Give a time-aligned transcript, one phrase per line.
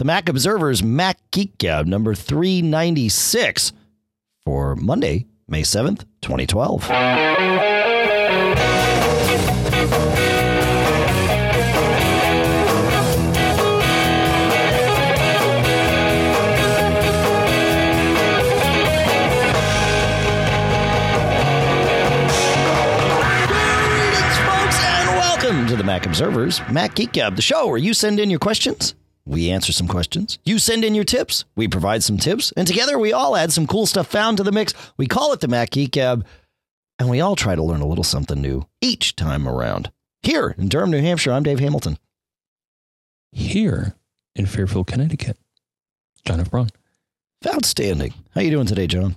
[0.00, 3.74] the Mac Observer's Mac Geek Gab number 396
[4.42, 6.88] for Monday, May 7th, 2012.
[23.50, 27.92] Greetings, folks, and welcome to the Mac Observers Mac Geek Gab, the show where you
[27.92, 28.94] send in your questions,
[29.30, 32.98] we answer some questions, you send in your tips, we provide some tips, and together
[32.98, 34.74] we all add some cool stuff found to the mix.
[34.96, 36.26] We call it the Mac Geek Gab,
[36.98, 39.90] and we all try to learn a little something new each time around.
[40.22, 41.96] Here in Durham, New Hampshire, I'm Dave Hamilton.
[43.32, 43.94] here
[44.34, 45.36] in Fairfield, Connecticut.
[46.24, 46.50] John F.
[46.50, 46.68] Braun.
[47.46, 48.12] Outstanding.
[48.34, 49.16] How you doing today, John?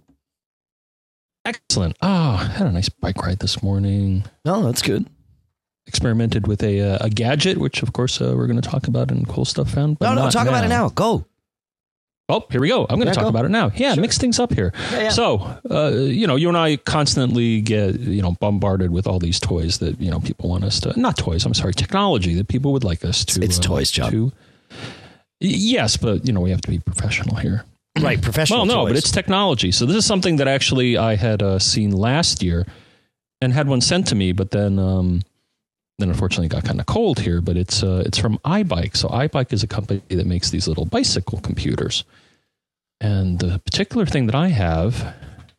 [1.46, 1.98] Excellent.
[2.02, 4.24] Ah, had a nice bike ride this morning.
[4.46, 5.08] Oh, that's good.
[5.86, 9.12] Experimented with a uh, a gadget, which of course uh, we're going to talk about
[9.12, 10.00] and cool stuff found.
[10.00, 10.90] But no, no, talk about it now.
[10.90, 11.26] Go.
[12.30, 12.84] Oh, here we go.
[12.90, 13.28] I'm going to Yeah, talk go.
[13.30, 13.70] about it now.
[13.76, 14.02] Yeah, Sure.
[14.02, 14.72] mix things up here.
[14.94, 15.10] Yeah, yeah.
[15.10, 19.42] So, uh, you know, you and I constantly get, you know, bombarded with all these
[19.42, 22.72] toys that, you know, people want us to, not toys, I'm sorry, technology that people
[22.72, 23.44] would like us to.
[23.44, 24.10] It's uh, toys, John.
[24.12, 24.32] To,
[25.42, 27.66] yes, but, you know, we have to be professional here.
[28.02, 28.60] Right, professional.
[28.60, 28.90] Well, no, toys.
[28.92, 29.72] but it's technology.
[29.74, 32.66] So this is something that actually I had uh, seen last year
[33.42, 35.24] and had one sent to me, but then um,
[36.04, 37.42] then unfortunately got kind of cold here.
[37.42, 38.96] But it's uh, it's from iBike.
[38.98, 42.04] So iBike is a company that makes these little bicycle computers,
[43.00, 45.16] and the particular thing that I have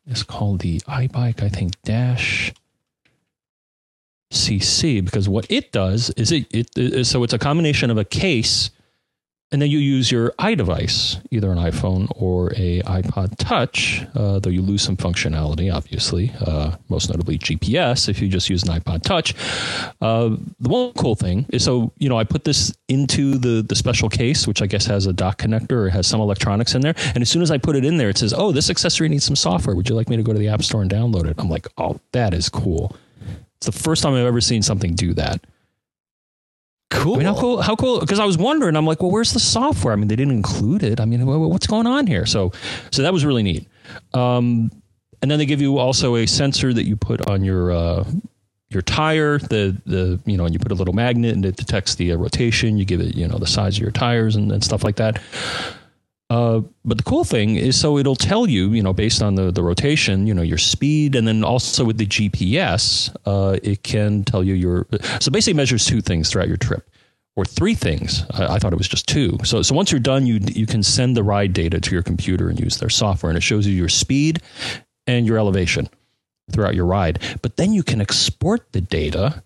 [0.06, 1.42] is called the iBike.
[1.42, 2.52] I think Dash.
[4.32, 8.04] CC because what it does is it, it, it so it's a combination of a
[8.04, 8.70] case
[9.54, 14.50] and then you use your iDevice, either an iPhone or a iPod Touch, uh, though
[14.50, 19.02] you lose some functionality, obviously, uh, most notably GPS if you just use an iPod
[19.02, 19.32] Touch.
[20.00, 23.76] Uh, the one cool thing is so, you know, I put this into the, the
[23.76, 26.94] special case, which I guess has a dock connector or has some electronics in there.
[27.14, 29.22] And as soon as I put it in there, it says, oh, this accessory needs
[29.22, 29.76] some software.
[29.76, 31.36] Would you like me to go to the App Store and download it?
[31.38, 32.96] I'm like, oh, that is cool.
[33.58, 35.40] It's the first time I've ever seen something do that.
[36.90, 37.14] Cool.
[37.14, 37.62] I mean, how cool?
[37.62, 38.00] How cool?
[38.00, 39.92] Because I was wondering, I'm like, well, where's the software?
[39.92, 41.00] I mean, they didn't include it.
[41.00, 42.26] I mean, what's going on here?
[42.26, 42.52] So,
[42.90, 43.68] so that was really neat.
[44.12, 44.70] Um,
[45.22, 48.04] and then they give you also a sensor that you put on your uh,
[48.68, 49.38] your tire.
[49.38, 52.16] The the you know, and you put a little magnet, and it detects the uh,
[52.16, 52.76] rotation.
[52.76, 55.20] You give it, you know, the size of your tires and, and stuff like that.
[56.30, 59.50] Uh, but the cool thing is, so it'll tell you, you know, based on the,
[59.50, 64.24] the rotation, you know, your speed, and then also with the GPS, uh, it can
[64.24, 64.86] tell you your.
[65.20, 66.88] So basically, measures two things throughout your trip,
[67.36, 68.24] or three things.
[68.30, 69.38] I, I thought it was just two.
[69.44, 72.48] So so once you're done, you you can send the ride data to your computer
[72.48, 74.40] and use their software, and it shows you your speed
[75.06, 75.88] and your elevation
[76.50, 77.20] throughout your ride.
[77.42, 79.42] But then you can export the data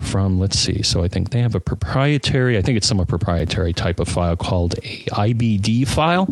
[0.00, 3.72] from let's see so i think they have a proprietary i think it's some proprietary
[3.72, 6.28] type of file called a ibd file.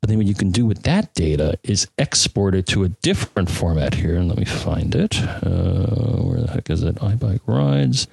[0.00, 3.50] But then what you can do with that data is export it to a different
[3.50, 4.14] format here.
[4.14, 5.20] And let me find it.
[5.20, 6.94] Uh, where the heck is it?
[6.96, 8.06] Ibike rides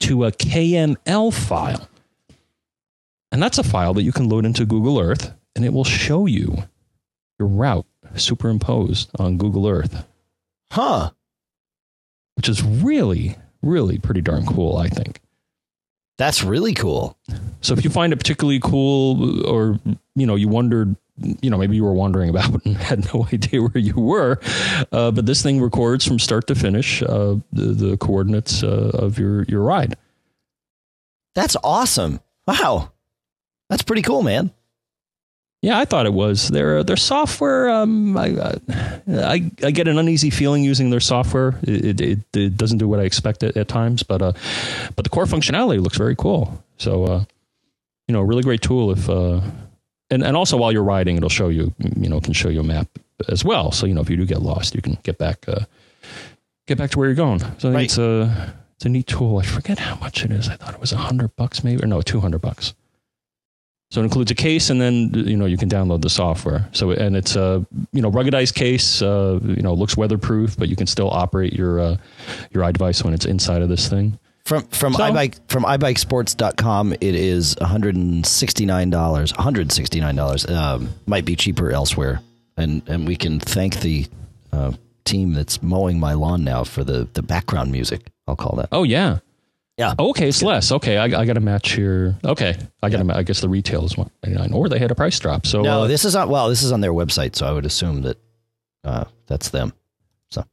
[0.00, 1.88] to a kml file.
[3.30, 6.26] And that's a file that you can load into google earth and it will show
[6.26, 6.64] you
[7.38, 10.04] your route superimposed on google earth.
[10.72, 11.10] Huh.
[12.34, 15.20] which is really really pretty darn cool i think
[16.18, 17.16] That's really cool.
[17.62, 19.80] So if you find it particularly cool, or
[20.14, 20.94] you know, you wondered,
[21.40, 24.38] you know, maybe you were wondering about and had no idea where you were,
[24.92, 29.18] uh, but this thing records from start to finish uh, the, the coordinates uh, of
[29.18, 29.96] your your ride.
[31.34, 32.20] That's awesome.
[32.46, 32.92] Wow.
[33.70, 34.52] That's pretty cool, man.
[35.62, 37.70] Yeah, I thought it was their their software.
[37.70, 38.58] Um, I,
[39.08, 41.54] I I get an uneasy feeling using their software.
[41.62, 44.32] It, it, it doesn't do what I expect at, at times, but uh,
[44.96, 46.64] but the core functionality looks very cool.
[46.78, 47.24] So uh,
[48.08, 49.40] you know, really great tool if uh,
[50.10, 52.64] and and also while you're riding, it'll show you you know can show you a
[52.64, 52.88] map
[53.28, 53.70] as well.
[53.70, 55.60] So you know if you do get lost, you can get back uh,
[56.66, 57.38] get back to where you're going.
[57.58, 57.84] So Right.
[57.84, 59.38] it's a it's a neat tool.
[59.38, 60.48] I forget how much it is.
[60.48, 62.74] I thought it was a hundred bucks maybe or no two hundred bucks.
[63.92, 66.66] So it includes a case, and then you know you can download the software.
[66.72, 69.02] So and it's a you know ruggedized case.
[69.02, 71.96] Uh, you know looks weatherproof, but you can still operate your uh,
[72.52, 74.18] your iDevice when it's inside of this thing.
[74.46, 79.32] From from So- iBike from iBikesports.com, it is $169.
[79.34, 80.50] $169.
[80.50, 82.22] Um, might be cheaper elsewhere.
[82.56, 84.06] And and we can thank the
[84.54, 84.72] uh,
[85.04, 88.06] team that's mowing my lawn now for the, the background music.
[88.26, 88.68] I'll call that.
[88.72, 89.18] Oh yeah,
[89.78, 89.94] Yeah.
[89.98, 90.70] Oh, okay, it's less.
[90.70, 92.16] Okay, I, I got a match here.
[92.24, 93.16] Okay, I got to.
[93.16, 95.46] I guess the retail is one ninety nine, or they had a price drop.
[95.46, 97.64] So No, uh, this is on well, this is on their website, so I would
[97.64, 98.18] assume that
[98.84, 99.72] uh, that's them.
[100.30, 100.44] So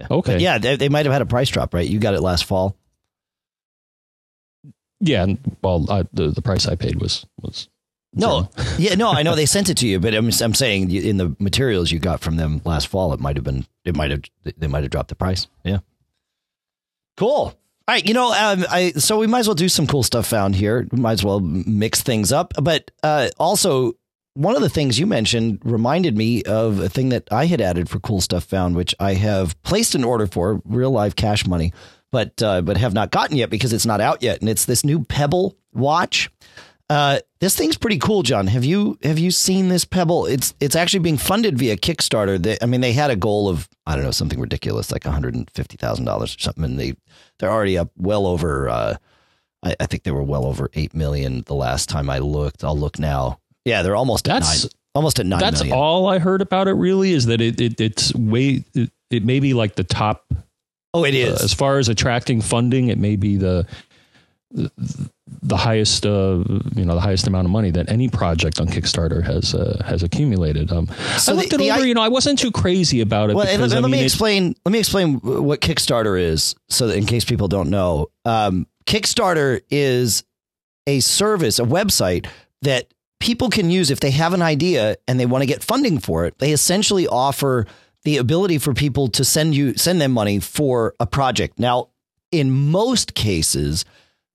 [0.00, 0.08] yeah.
[0.10, 0.32] Okay.
[0.34, 1.88] But yeah, they, they might have had a price drop, right?
[1.88, 2.76] You got it last fall.
[5.00, 5.26] yeah.
[5.62, 7.68] Well, I, the the price I paid was was
[8.14, 11.18] No, yeah, no, I know they sent it to you, but I'm I'm saying in
[11.18, 14.22] the materials you got from them last fall, it might have been it might have
[14.56, 15.46] they might have dropped the price.
[15.64, 15.78] Yeah,
[17.16, 17.54] cool.
[17.90, 20.24] All right, you know, um, I so we might as well do some cool stuff
[20.24, 20.86] found here.
[20.92, 23.94] Might as well mix things up, but uh, also
[24.34, 27.88] one of the things you mentioned reminded me of a thing that I had added
[27.88, 31.72] for cool stuff found, which I have placed an order for real live cash money,
[32.12, 34.84] but uh, but have not gotten yet because it's not out yet, and it's this
[34.84, 36.30] new Pebble watch.
[36.90, 38.48] Uh, this thing's pretty cool, John.
[38.48, 40.26] Have you have you seen this Pebble?
[40.26, 42.42] It's it's actually being funded via Kickstarter.
[42.42, 45.14] They, I mean, they had a goal of I don't know something ridiculous like one
[45.14, 46.96] hundred and fifty thousand dollars or something, and they
[47.38, 48.68] they're already up well over.
[48.68, 48.96] Uh,
[49.62, 52.64] I, I, think they were well over eight million the last time I looked.
[52.64, 53.38] I'll look now.
[53.64, 55.38] Yeah, they're almost that's at nine, almost at nine.
[55.38, 55.78] That's million.
[55.78, 56.72] all I heard about it.
[56.72, 60.24] Really, is that it, it it's way it, it may be like the top.
[60.92, 62.88] Oh, it is uh, as far as attracting funding.
[62.88, 63.64] It may be the
[64.50, 64.72] the
[65.56, 66.44] highest, uh,
[66.74, 70.02] you know, the highest amount of money that any project on Kickstarter has uh, has
[70.02, 70.70] accumulated.
[70.72, 71.82] Um, so I looked the, it over.
[71.82, 73.36] I, you know, I wasn't too crazy about it.
[73.36, 74.54] Well, because, let, let me explain.
[74.64, 79.60] Let me explain what Kickstarter is, so that in case people don't know, um, Kickstarter
[79.70, 80.24] is
[80.86, 82.26] a service, a website
[82.62, 85.98] that people can use if they have an idea and they want to get funding
[85.98, 86.38] for it.
[86.38, 87.66] They essentially offer
[88.04, 91.58] the ability for people to send you send them money for a project.
[91.58, 91.90] Now,
[92.32, 93.84] in most cases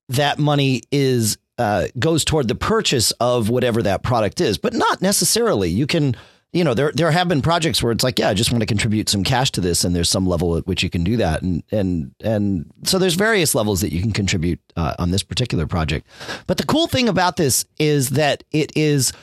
[0.09, 5.01] that money is uh, goes toward the purchase of whatever that product is, but not
[5.01, 5.69] necessarily.
[5.69, 6.15] You can,
[6.51, 8.65] you know, there there have been projects where it's like, yeah, I just want to
[8.65, 11.41] contribute some cash to this, and there's some level at which you can do that,
[11.41, 15.65] and and and so there's various levels that you can contribute uh, on this particular
[15.65, 16.07] project.
[16.47, 19.13] But the cool thing about this is that it is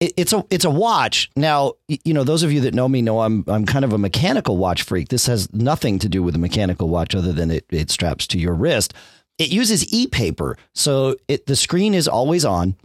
[0.00, 1.30] it's a it's a watch.
[1.36, 3.98] Now, you know, those of you that know me know I'm I'm kind of a
[3.98, 5.08] mechanical watch freak.
[5.08, 8.38] This has nothing to do with a mechanical watch other than it it straps to
[8.38, 8.94] your wrist.
[9.40, 12.76] It uses e-paper, so it, the screen is always on,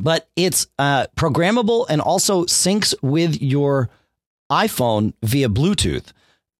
[0.00, 3.90] but it's uh, programmable and also syncs with your
[4.48, 6.12] iPhone via Bluetooth.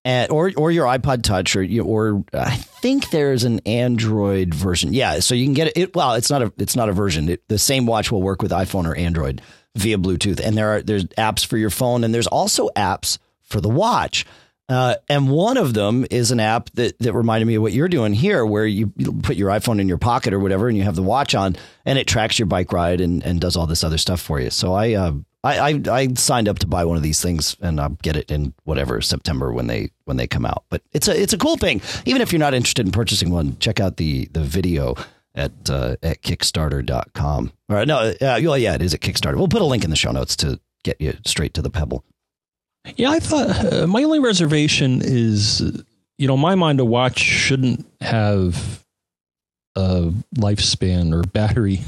[0.05, 4.93] At, or or your iPod Touch or or I think there's an Android version.
[4.93, 5.77] Yeah, so you can get it.
[5.77, 7.29] it well, it's not a it's not a version.
[7.29, 9.41] It, the same watch will work with iPhone or Android
[9.77, 13.61] via Bluetooth, and there are there's apps for your phone, and there's also apps for
[13.61, 14.27] the watch.
[14.69, 17.89] Uh, and one of them is an app that, that reminded me of what you're
[17.89, 18.87] doing here, where you,
[19.23, 21.99] put your iPhone in your pocket or whatever, and you have the watch on, and
[21.99, 24.51] it tracks your bike ride and, and does all this other stuff for you.
[24.51, 25.13] So I, uh,
[25.45, 28.31] I, I, I signed up to buy one of these things, and I'll get it
[28.31, 30.65] in whatever September when they when they come out.
[30.69, 31.83] But it's a it's a cool thing.
[32.07, 34.95] Even if you're not interested in purchasing one, check out the the video
[35.35, 37.53] at uh, at Kickstarter.com.
[37.69, 39.37] All right, no, uh, yeah, it is at Kickstarter.
[39.37, 42.05] We'll put a link in the show notes to get you straight to the Pebble.
[42.97, 45.61] Yeah, I thought uh, my only reservation is,
[46.19, 48.83] you know, my mind a watch shouldn't have
[49.77, 51.81] a lifespan or battery.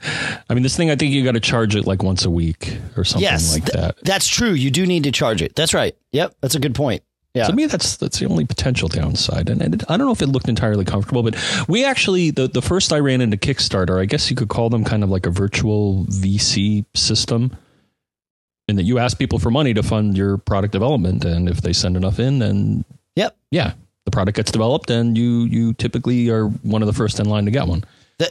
[0.48, 2.78] I mean, this thing, I think you got to charge it like once a week
[2.96, 3.96] or something yes, like that.
[4.02, 4.52] That's true.
[4.52, 5.54] You do need to charge it.
[5.54, 5.96] That's right.
[6.12, 7.02] Yep, that's a good point.
[7.34, 7.48] Yeah.
[7.48, 10.22] To me, that's that's the only potential downside, and, and it, I don't know if
[10.22, 11.24] it looked entirely comfortable.
[11.24, 11.36] But
[11.68, 14.84] we actually the the first I ran into Kickstarter, I guess you could call them
[14.84, 17.56] kind of like a virtual VC system
[18.68, 21.72] and that you ask people for money to fund your product development and if they
[21.72, 22.84] send enough in then
[23.16, 23.36] yep.
[23.50, 23.72] Yeah
[24.04, 27.44] the product gets developed and you you typically are one of the first in line
[27.46, 27.84] to get one.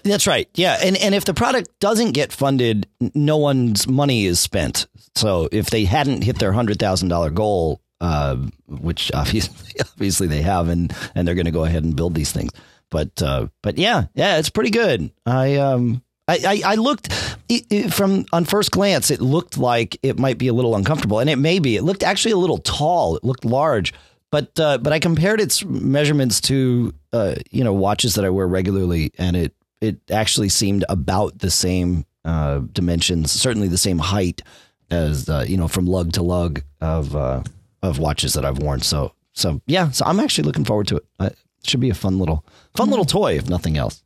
[0.04, 0.48] That's right.
[0.56, 4.88] Yeah and and if the product doesn't get funded no one's money is spent.
[5.16, 8.36] So if they hadn't hit their $100,000 goal uh,
[8.68, 12.32] which obviously obviously they have and and they're going to go ahead and build these
[12.32, 12.52] things.
[12.90, 15.12] But uh, but yeah yeah it's pretty good.
[15.26, 17.08] I um I, I, I looked
[17.50, 21.20] it, it, from on first glance, it looked like it might be a little uncomfortable,
[21.20, 21.76] and it may be.
[21.76, 23.16] It looked actually a little tall.
[23.16, 23.94] It looked large,
[24.32, 28.48] but uh, but I compared its measurements to uh, you know watches that I wear
[28.48, 34.42] regularly, and it it actually seemed about the same uh, dimensions, certainly the same height
[34.90, 37.44] as uh, you know from lug to lug of uh,
[37.82, 38.82] of watches that I've worn.
[38.82, 41.06] So so yeah, so I'm actually looking forward to it.
[41.20, 44.04] it should be a fun little fun little toy, if nothing else.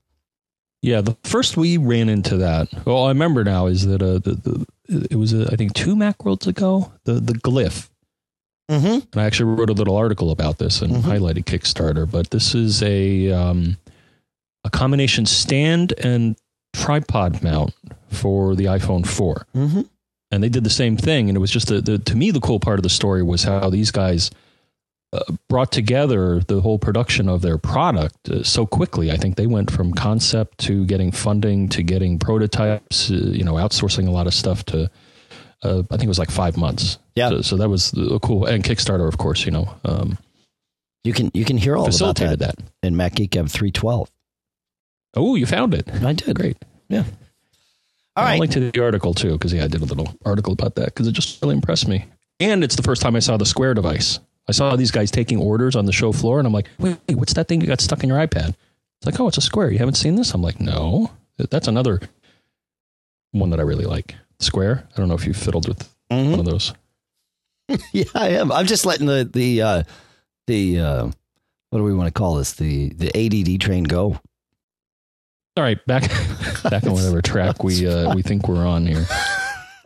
[0.81, 2.69] Yeah, the first we ran into that.
[2.85, 5.95] Well, I remember now is that uh, the, the it was uh, I think two
[5.95, 6.91] Macworlds ago.
[7.05, 7.89] The the Glif.
[8.69, 8.85] Mm-hmm.
[8.85, 11.09] And I actually wrote a little article about this and mm-hmm.
[11.09, 12.09] highlighted Kickstarter.
[12.09, 13.77] But this is a um,
[14.63, 16.35] a combination stand and
[16.73, 17.73] tripod mount
[18.09, 19.47] for the iPhone 4.
[19.55, 19.81] Mm-hmm.
[20.29, 21.29] And they did the same thing.
[21.29, 23.43] And it was just the, the to me the cool part of the story was
[23.43, 24.29] how these guys
[25.13, 29.11] uh, brought together the whole production of their product uh, so quickly.
[29.11, 33.53] I think they went from concept to getting funding to getting prototypes, uh, you know,
[33.53, 34.89] outsourcing a lot of stuff to,
[35.63, 36.97] uh, I think it was like five months.
[37.15, 37.29] Yeah.
[37.29, 38.45] So, so that was cool.
[38.45, 39.73] And Kickstarter, of course, you know.
[39.85, 40.17] Um,
[41.03, 42.55] you can you can hear all about that, that.
[42.83, 44.11] in Mac Geek 312.
[45.15, 45.89] Oh, you found it.
[46.03, 46.35] I did.
[46.35, 46.57] Great.
[46.89, 47.05] Yeah.
[48.17, 48.39] All I'll right.
[48.39, 51.07] link to the article too, because yeah, I did a little article about that because
[51.07, 52.05] it just really impressed me.
[52.39, 54.19] And it's the first time I saw the Square device.
[54.47, 57.17] I saw these guys taking orders on the show floor, and I'm like, wait, wait,
[57.17, 58.49] what's that thing you got stuck in your iPad?
[58.99, 59.71] It's like, oh, it's a Square.
[59.71, 60.33] You haven't seen this?
[60.33, 61.11] I'm like, no.
[61.37, 61.99] That's another
[63.31, 64.15] one that I really like.
[64.39, 64.87] Square.
[64.93, 66.31] I don't know if you've fiddled with Mhm.
[66.31, 66.73] one of those.
[67.91, 68.51] Yeah, I am.
[68.51, 69.83] I'm just letting the the uh,
[70.47, 71.05] the uh,
[71.69, 72.53] what do we want to call this?
[72.53, 74.17] The the ADD train go.
[75.57, 76.03] All right, back
[76.63, 79.05] back on whatever track we uh, we think we're on here.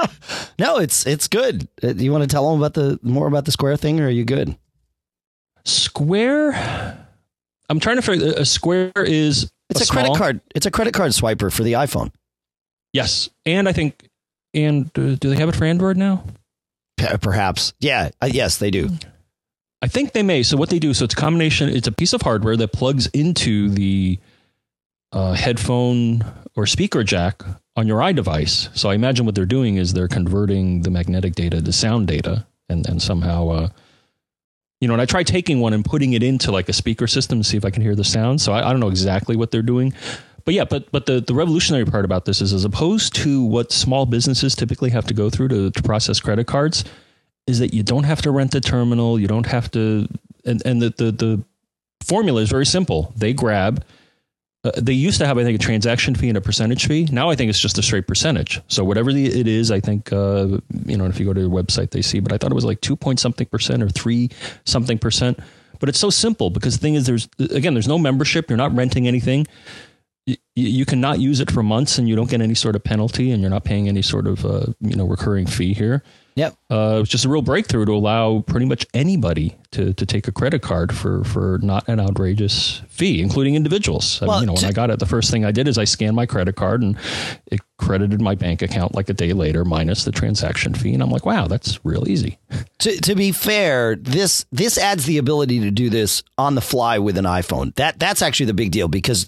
[0.59, 1.67] No, it's it's good.
[1.81, 4.05] Uh, Do you want to tell them about the more about the Square thing, or
[4.05, 4.55] are you good?
[5.65, 6.97] Square.
[7.69, 8.33] I'm trying to figure.
[8.37, 10.41] A Square is It's a, credit small- card.
[10.55, 12.11] It's a credit card swiper for the iPhone.
[12.93, 14.07] Yes, and I think,
[14.53, 16.23] and uh, do they have it for Android now?
[17.21, 17.73] Perhaps.
[17.79, 18.09] Yeah.
[18.21, 18.89] Uh, yes, they do.
[19.81, 20.43] I think they may.
[20.43, 21.69] So what they do, so it's a combination.
[21.69, 24.19] It's a piece of hardware that plugs into the
[25.11, 26.23] uh, headphone
[26.55, 27.41] or speaker jack
[27.75, 28.75] on your iDevice.
[28.77, 32.45] So I imagine what they're doing is they're converting the magnetic data to sound data,
[32.69, 33.69] and and somehow, uh,
[34.79, 34.93] you know.
[34.93, 37.57] And I try taking one and putting it into like a speaker system to see
[37.57, 38.41] if I can hear the sound.
[38.41, 39.93] So I, I don't know exactly what they're doing.
[40.43, 43.71] But yeah, but but the, the revolutionary part about this is as opposed to what
[43.71, 46.83] small businesses typically have to go through to, to process credit cards,
[47.47, 50.07] is that you don't have to rent a terminal, you don't have to
[50.45, 51.43] and, and the, the the
[52.03, 53.13] formula is very simple.
[53.15, 53.83] They grab
[54.63, 57.07] uh, they used to have, I think, a transaction fee and a percentage fee.
[57.11, 58.61] Now I think it's just a straight percentage.
[58.67, 61.49] So whatever the, it is, I think, uh, you know, if you go to their
[61.49, 62.19] website, they see.
[62.19, 64.29] But I thought it was like two point something percent or three
[64.65, 65.39] something percent.
[65.79, 68.49] But it's so simple because the thing is, there's again, there's no membership.
[68.49, 69.47] You're not renting anything.
[70.27, 73.31] You, you cannot use it for months, and you don't get any sort of penalty,
[73.31, 76.03] and you're not paying any sort of uh, you know recurring fee here.
[76.41, 76.55] Yep.
[76.71, 80.27] Uh, it was just a real breakthrough to allow pretty much anybody to, to take
[80.27, 84.19] a credit card for, for not an outrageous fee, including individuals.
[84.21, 85.67] I Well, mean, you know, when to- I got it, the first thing I did
[85.67, 86.97] is I scanned my credit card and
[87.45, 90.93] it credited my bank account like a day later, minus the transaction fee.
[90.95, 92.39] And I'm like, wow, that's real easy.
[92.79, 96.97] To, to be fair, this this adds the ability to do this on the fly
[96.97, 97.75] with an iPhone.
[97.75, 99.27] That that's actually the big deal because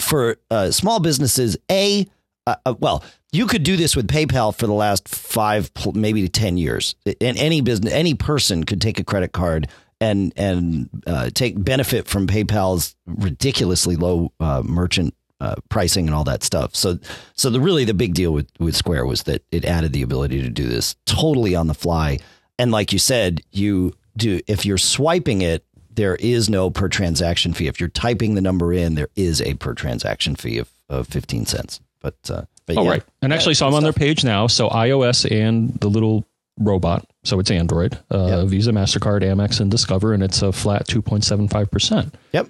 [0.00, 2.06] for uh, small businesses, a
[2.46, 3.02] uh, uh, well,
[3.34, 7.60] you could do this with PayPal for the last five, maybe ten years, and any
[7.60, 9.68] business, any person could take a credit card
[10.00, 16.24] and and uh, take benefit from PayPal's ridiculously low uh, merchant uh, pricing and all
[16.24, 16.76] that stuff.
[16.76, 16.98] So,
[17.34, 20.40] so the really the big deal with with Square was that it added the ability
[20.42, 22.20] to do this totally on the fly,
[22.56, 25.64] and like you said, you do if you're swiping it.
[25.92, 27.68] There is no per transaction fee.
[27.68, 31.46] If you're typing the number in, there is a per transaction fee of, of 15
[31.46, 31.80] cents.
[32.00, 32.90] But, uh, but Oh, yeah.
[32.90, 33.02] right.
[33.22, 34.46] And actually, so I'm on their page now.
[34.46, 36.24] So iOS and the little
[36.58, 37.04] robot.
[37.24, 38.46] So it's Android, uh, Yep.
[38.48, 40.12] Visa, MasterCard, Amex, and Discover.
[40.14, 42.48] And it's a flat 2.75%, Yep.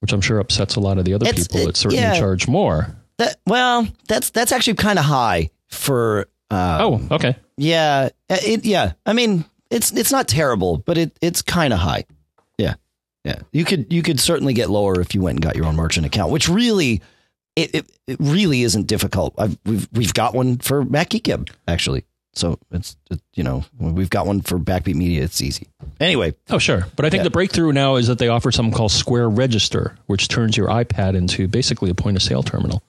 [0.00, 2.18] which I'm sure upsets a lot of the other It's- people it- that certainly yeah.
[2.18, 2.94] charge more.
[3.18, 6.26] That, well, that's that's actually kind of high for.
[6.50, 7.34] Uh, Oh, okay.
[7.56, 8.92] yeah, uh, it, yeah.
[9.06, 12.04] I mean, it's it's not terrible, but it it's kind of high.
[12.58, 12.74] Yeah,
[13.24, 13.36] yeah.
[13.52, 16.04] You could you could certainly get lower if you went and got your own merchant
[16.06, 17.00] account, which really.
[17.56, 19.34] It, it, it really isn't difficult.
[19.38, 23.64] I've, we've we've got one for Mac Geek Gab actually, so it's it, you know
[23.78, 25.22] we've got one for Backbeat Media.
[25.24, 25.68] It's easy.
[25.98, 26.86] Anyway, Oh, sure.
[26.96, 27.24] But I think Yeah.
[27.24, 31.16] the breakthrough now is that they offer something called Square Register, which turns your iPad
[31.16, 32.82] into basically a point of sale terminal.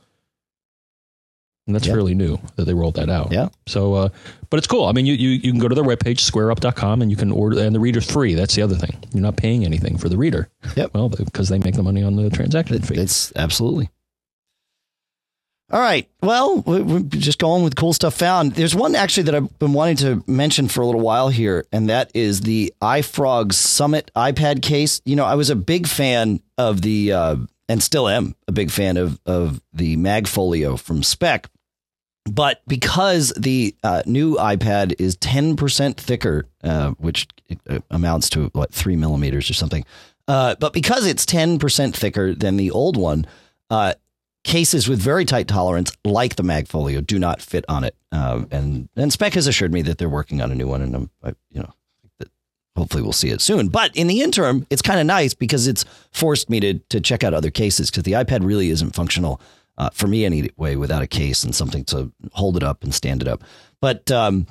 [1.65, 1.93] And that's Yeah.
[1.93, 3.31] fairly new that they rolled that out.
[3.31, 3.49] Yeah.
[3.67, 4.09] So, uh,
[4.49, 4.85] but it's cool.
[4.85, 7.59] I mean, you, you, you can go to their webpage, squareup.com, and you can order,
[7.59, 8.35] and the reader's free.
[8.35, 8.97] That's the other thing.
[9.13, 10.47] You're not paying anything for the reader.
[10.77, 10.93] Yep.
[10.93, 12.95] Well, because they make the money on the transaction fee.
[12.95, 13.89] It's absolutely.
[15.69, 16.07] All right.
[16.21, 18.53] Well, we- we're just going with cool stuff found.
[18.53, 21.89] There's one actually that I've been wanting to mention for a little while here, and
[21.89, 25.01] that is the iFrog Summit iPad case.
[25.03, 27.35] You know, I was a big fan of the, uh,
[27.67, 31.49] and still am a big fan of of the Magfolio from Speck.
[32.31, 37.27] But because the uh, new iPad is 10% thicker, uh, which
[37.91, 39.83] amounts to what, three millimeters or something,
[40.29, 43.25] uh, but because it's 10% thicker than the old one,
[43.69, 43.93] uh,
[44.47, 47.95] cases with very tight tolerance, like the Magfolio, do not fit on it.
[48.11, 50.95] Uh, and and Speck has assured me that they're working on a new one, and
[50.95, 51.73] I'm, I, you know,
[52.75, 53.67] hopefully we'll see it soon.
[53.67, 57.23] But in the interim, it's kind of nice because it's forced me to to check
[57.23, 59.39] out other cases because the iPad really isn't functional
[59.77, 63.21] uh, for me anyway without a case and something to hold it up and stand
[63.21, 63.43] it up.
[63.81, 64.47] But um,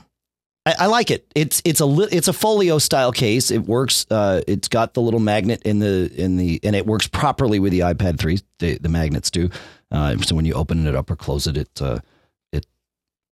[0.67, 1.31] I, like it.
[1.35, 3.53] It's it's a it's a folio style case.
[3.53, 4.05] It works.
[4.11, 7.71] Uh, it's got the little magnet in the in the and it works properly with
[7.71, 8.41] the iPad three.
[8.59, 9.51] The, the magnets do.
[9.91, 11.99] Uh, so when you open it up or close it, it uh,
[12.53, 12.67] it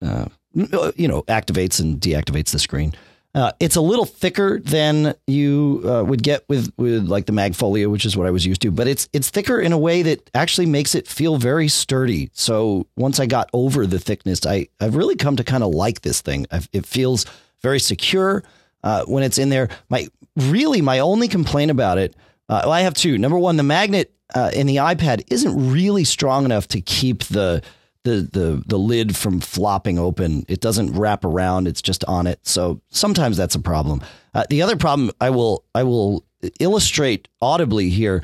[0.03, 2.95] uh, you know activates and deactivates the screen.
[3.35, 7.91] Uh, it's a little thicker than you uh, would get with, with like the Magfolio,
[7.91, 10.31] which is what I was used to, but it's it's thicker in a way that
[10.35, 12.31] actually makes it feel very sturdy.
[12.33, 16.03] So once I got over the thickness, I I've really come to kind of like
[16.03, 16.47] this thing.
[16.53, 17.27] I've, it feels
[17.61, 18.45] very secure
[18.85, 19.69] uh, when it's in there.
[19.89, 20.07] My
[20.37, 22.15] really my only complaint about it,
[22.49, 23.19] well, I have two.
[23.19, 27.63] Number one, the magnet uh, in the iPad isn't really strong enough to keep the
[28.05, 30.45] the the the lid from flopping open.
[30.49, 32.39] It doesn't wrap around; it's just on it.
[32.47, 34.03] So sometimes that's a problem.
[34.35, 36.25] Uh, the other problem I will I will
[36.61, 38.23] illustrate audibly here.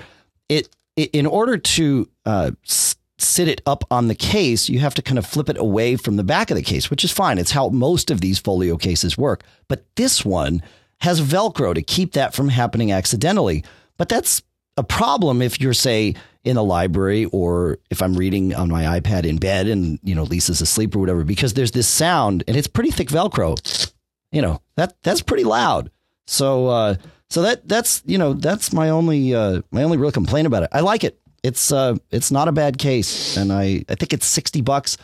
[0.48, 5.02] It, it in order to uh, sit it up on the case, you have to
[5.02, 7.38] kind of flip it away from the back of the case, which is fine.
[7.38, 9.44] It's how most of these folio cases work.
[9.68, 10.62] But this one
[11.00, 13.64] has Velcro to keep that from happening accidentally.
[13.96, 14.42] But that's
[14.76, 19.26] a problem if you're, say, in a library or if I'm reading on my iPad
[19.26, 22.66] in bed and, you know, Lisa's asleep or whatever, because there's this sound and it's
[22.66, 23.92] pretty thick Velcro.
[24.32, 25.90] You know, that that's pretty loud.
[26.26, 26.94] So uh
[27.28, 30.70] so that that's you know, that's my only uh my only real complaint about it.
[30.72, 31.20] I like it.
[31.42, 33.36] It's uh it's not a bad case.
[33.36, 34.96] And I, I think it's sixty bucks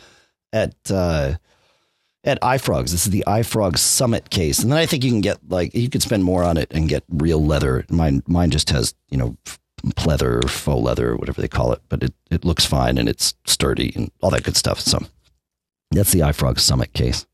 [0.53, 1.33] at uh
[2.23, 2.91] at iFrogz.
[2.91, 4.59] This is the iFrog Summit case.
[4.59, 6.89] And then I think you can get like you could spend more on it and
[6.89, 7.85] get real leather.
[7.89, 9.37] Mine mine just has, you know,
[9.95, 13.07] pleather or faux leather or whatever they call it, but it, it looks fine and
[13.07, 14.79] it's sturdy and all that good stuff.
[14.79, 14.99] So
[15.91, 17.25] that's the iFrog Summit case.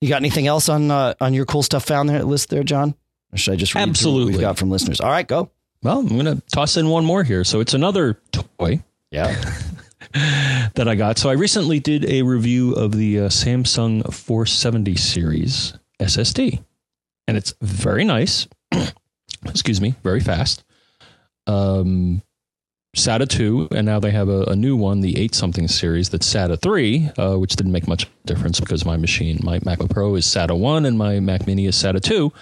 [0.00, 2.94] You got anything else on uh, on your cool stuff found there list there, John?
[3.32, 5.00] Or should I just read absolutely what we've got from listeners?
[5.00, 5.50] All right, go.
[5.82, 7.44] Well, I'm going to toss in one more here.
[7.44, 8.82] So it's another toy.
[9.10, 9.34] Yeah.
[10.74, 11.18] that I got.
[11.18, 16.62] So I recently did a review of the uh, Samsung 470 series SSD,
[17.26, 18.46] and it's very nice.
[19.44, 20.64] excuse me, very fast.
[21.48, 22.22] Um,
[22.94, 26.32] SATA 2, and now they have a, a, new one, the 8 something series that's
[26.32, 30.26] SATA 3, uh, which didn't make much difference because my machine, my MacBook Pro is
[30.26, 32.32] SATA 1 and my Mac Mini is SATA 2.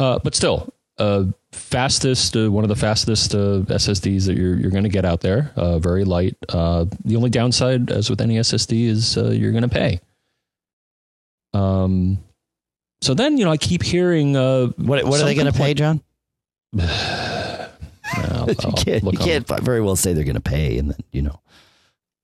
[0.00, 4.70] Uh, but still, uh, fastest, uh, one of the fastest uh, SSDs that you're, you're
[4.70, 6.36] going to get out there, uh, very light.
[6.48, 10.00] the only downside, as with any SSD, is you're going to pay.
[11.54, 12.18] Um,
[13.00, 14.34] so then, you know, I keep hearing.
[14.34, 16.02] what what are they going to pay, John?
[18.48, 21.40] You can't, you can't very well say they're going to pay, and then you know.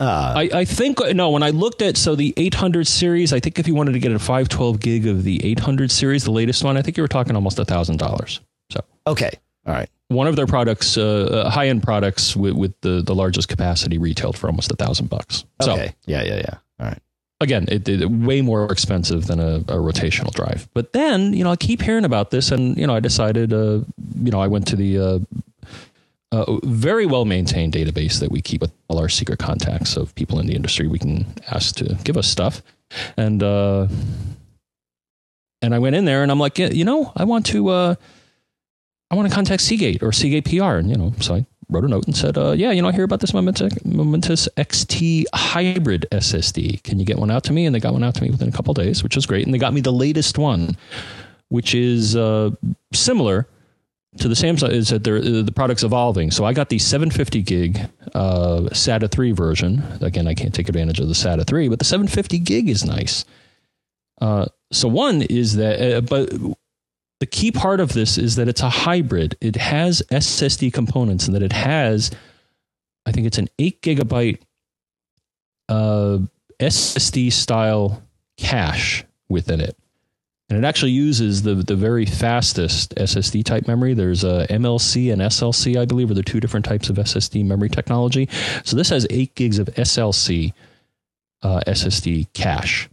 [0.01, 1.31] Uh, I, I think no.
[1.31, 4.13] When I looked at so the 800 series, I think if you wanted to get
[4.13, 7.37] a 512 gig of the 800 series, the latest one, I think you were talking
[7.37, 8.41] almost a thousand dollars.
[8.73, 9.31] So okay,
[9.67, 9.89] all right.
[10.09, 13.99] One of their products, uh, uh high end products with, with the the largest capacity,
[13.99, 15.45] retailed for almost a thousand bucks.
[15.63, 16.55] So, okay, yeah, yeah, yeah.
[16.81, 16.99] All right.
[17.41, 20.69] Again, it, it way more expensive than a, a, rotational drive.
[20.75, 23.81] But then, you know, I keep hearing about this, and you know, I decided, uh,
[24.23, 25.19] you know, I went to the uh,
[26.33, 30.39] uh, very well maintained database that we keep with all our secret contacts of people
[30.39, 32.63] in the industry we can ask to give us stuff.
[33.17, 33.89] And uh,
[35.61, 37.95] and I went in there and I'm like, you know, I want to uh,
[39.13, 41.89] I want to contact Seagate or Seagate PR, and you know, so I wrote a
[41.89, 46.07] note and said, uh, yeah, you know, I hear about this Momentus, Momentus XT hybrid
[46.11, 46.83] SSD.
[46.83, 47.67] Can you get one out to me?
[47.67, 49.45] And they got one out to me within a couple days, which was great.
[49.45, 50.79] And they got me the latest one,
[51.49, 52.51] which is uh,
[52.95, 53.47] similar
[54.17, 56.31] to the Samsung is that the product's evolving.
[56.31, 57.81] So I got the 750 gig
[58.15, 59.83] uh, SATA 3 version.
[60.01, 63.27] Again, I can't take advantage of the SATA 3, but the 750 gig is nice.
[64.23, 66.31] Uh, so one is that, uh, but
[67.23, 69.37] the key part of this is that it's a hybrid.
[69.41, 72.11] It has SSD components, and that it has,
[73.07, 74.41] I think it's an eight gigabyte
[75.69, 76.19] uh,
[76.59, 78.03] SSD style
[78.37, 79.77] cache within it
[80.53, 83.95] and it actually uses the the very fastest SSD type memory.
[83.95, 87.71] There's a MLC and SLC, I believe, are the two different types of SSD memory
[87.71, 88.29] technology.
[88.63, 90.53] So this has eight gigs of SLC
[91.41, 92.91] uh, SSD cache.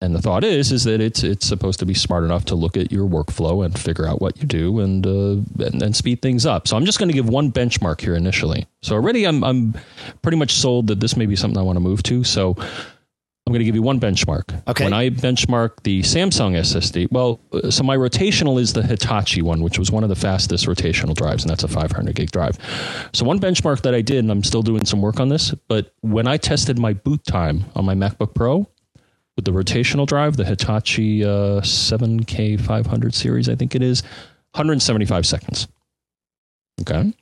[0.00, 2.76] And the thought is is that it's it's supposed to be smart enough to look
[2.76, 6.46] at your workflow and figure out what you do and uh, and, and speed things
[6.46, 6.68] up.
[6.68, 8.68] So I'm just going to give one benchmark here initially.
[8.82, 9.74] So already I'm I'm
[10.22, 12.22] pretty much sold that this may be something I want to move to.
[12.22, 12.54] So
[13.48, 14.62] I'm going to give you one benchmark.
[14.68, 14.84] Okay.
[14.84, 19.78] When I benchmark the Samsung SSD, well, so my rotational is the Hitachi one, which
[19.78, 22.58] was one of the fastest rotational drives, and that's a 500 gig drive.
[23.14, 25.94] So one benchmark that I did, and I'm still doing some work on this, but
[26.02, 28.68] when I tested my boot time on my MacBook Pro
[29.38, 34.02] with the rotational drive, the Hitachi uh, 7K 500 series, I think it is,
[34.52, 35.68] 175 seconds.
[36.80, 37.12] Okay.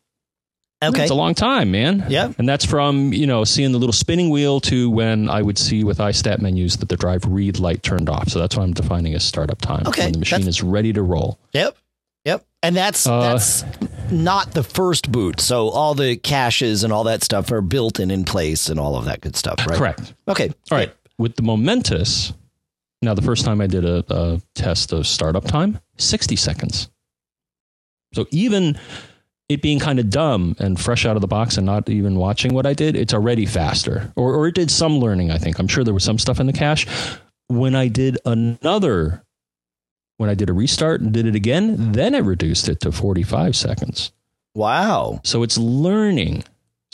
[0.83, 1.02] Okay.
[1.02, 2.07] It's a long time, man.
[2.09, 2.33] Yeah.
[2.38, 5.85] And that's from, you know, seeing the little spinning wheel to when I would see
[5.85, 8.31] with iStat menus that the drive read light turned off.
[8.31, 9.87] So that's what I'm defining as startup time.
[9.87, 10.05] Okay.
[10.05, 11.38] When the machine that's, is ready to roll.
[11.52, 11.76] Yep.
[12.24, 12.46] Yep.
[12.62, 13.62] And that's uh, that's
[14.11, 15.40] not the first boot.
[15.40, 18.96] So all the caches and all that stuff are built in in place and all
[18.96, 19.79] of that good stuff, right?
[19.79, 20.14] Correct.
[20.26, 20.48] Okay.
[20.48, 20.92] All right.
[21.18, 22.35] With the Momentus,
[23.02, 26.90] Now, the first time I did a, a test of startup time, 60 seconds.
[28.14, 28.79] So even
[29.48, 32.52] it being kind of dumb and fresh out of the box and not even watching
[32.52, 34.12] what I did, it's already faster.
[34.16, 35.59] Or, or it did some learning, I think.
[35.59, 36.87] I'm sure there was some stuff in the cache.
[37.48, 39.22] When I did another,
[40.16, 43.55] when I did a restart and did it again, then it reduced it to 45
[43.55, 44.11] seconds.
[44.55, 45.20] Wow.
[45.22, 46.42] So it's learning.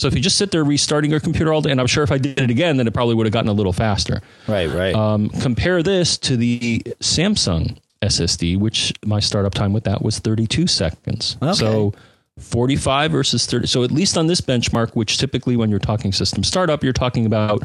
[0.03, 2.11] So if you just sit there restarting your computer all day, and I'm sure if
[2.11, 4.21] I did it again, then it probably would have gotten a little faster.
[4.49, 4.93] Right, right.
[4.97, 10.67] Um, compare this to the Samsung SSD, which my startup time with that was 32
[10.67, 11.37] seconds.
[11.41, 11.53] Okay.
[11.53, 11.95] So
[12.41, 13.69] 45 versus 30.
[13.69, 17.25] So at least on this benchmark, which typically when you're talking system startup, you're talking
[17.25, 17.63] about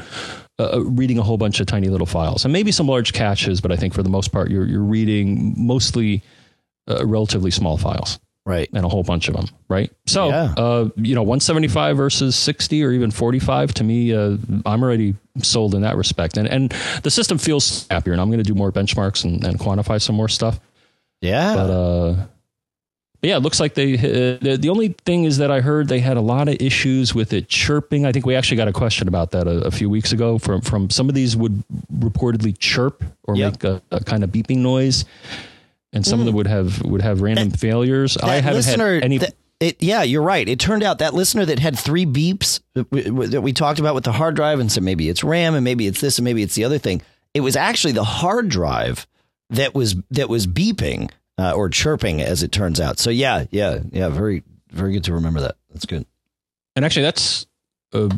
[0.60, 3.72] uh, reading a whole bunch of tiny little files and maybe some large caches, but
[3.72, 6.22] I think for the most part, you're, you're reading mostly
[6.88, 8.70] uh, relatively small files right.
[8.74, 9.92] and a whole bunch of them, right?
[10.08, 10.54] So, Yeah.
[10.58, 15.76] uh, you know, 175 versus 60 or even 45 to me, uh, I'm already sold
[15.76, 16.38] in that respect.
[16.38, 16.72] And and
[17.04, 20.16] the system feels happier, and I'm going to do more benchmarks and, and quantify some
[20.16, 20.60] more stuff.
[21.22, 21.54] Yeah.
[21.56, 22.16] But uh,
[23.20, 23.96] but yeah, it looks like they.
[23.96, 27.16] Uh, the, the only thing is that I heard they had a lot of issues
[27.16, 28.06] with it chirping.
[28.06, 30.62] I think we actually got a question about that a, a few weeks ago from
[30.62, 33.52] from some of these would reportedly chirp or Yep.
[33.54, 35.04] make a, a kind of beeping noise.
[35.98, 38.18] And some of them would have would have random failures.
[38.18, 39.18] I haven't listener, had any.
[39.20, 40.48] that- it, yeah, you're right.
[40.48, 43.96] It turned out that listener that had three beeps that we, that we talked about
[43.96, 46.44] with the hard drive and said maybe it's RAM and maybe it's this and maybe
[46.44, 47.02] it's the other thing.
[47.34, 49.08] It was actually the hard drive
[49.50, 53.00] that was that was beeping uh, or chirping, as it turns out.
[53.00, 54.10] So yeah, yeah, yeah.
[54.10, 55.56] Very very good to remember that.
[55.72, 56.06] That's good.
[56.76, 57.48] And actually, that's
[57.94, 58.12] a,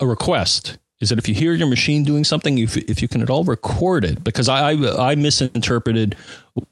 [0.00, 0.76] a request.
[1.00, 3.44] Is that if you hear your machine doing something, if, if you can at all
[3.44, 6.16] record it, because I, I I misinterpreted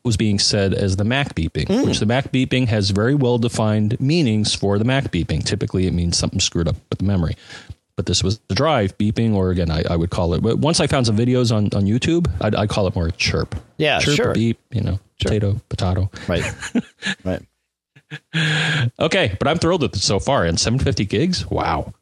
[0.05, 1.87] was being said as the Mac beeping, hmm.
[1.87, 5.45] which the Mac beeping has very well defined meanings for the Mac beeping.
[5.45, 7.37] Typically, it means something screwed up with the memory.
[7.97, 10.43] But this was the drive beeping, or again, I, I would call it.
[10.43, 13.55] But once I found some videos on, on YouTube, I'd, I'd call it more chirp.
[13.77, 14.35] Yeah, chirp, sure.
[14.35, 16.11] beep, you know, potato, potato.
[16.27, 16.45] Right,
[17.25, 17.43] right.
[18.99, 20.45] Okay, but I'm thrilled with it so far.
[20.45, 21.95] And 750 gigs, wow.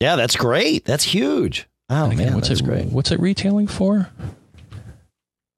[0.00, 0.84] Yeah, that's great.
[0.84, 1.66] That's huge.
[1.88, 2.86] Oh Again, man, what's that's it great.
[2.86, 4.10] what's it retailing for?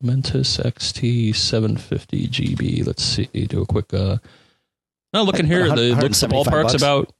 [0.02, 2.86] Mentis XT 750 GB.
[2.86, 3.26] Let's see.
[3.26, 3.92] Do a quick.
[3.94, 4.18] uh
[5.12, 5.68] No, looking here.
[5.68, 6.74] The, looks the ballpark's bucks.
[6.74, 7.12] about.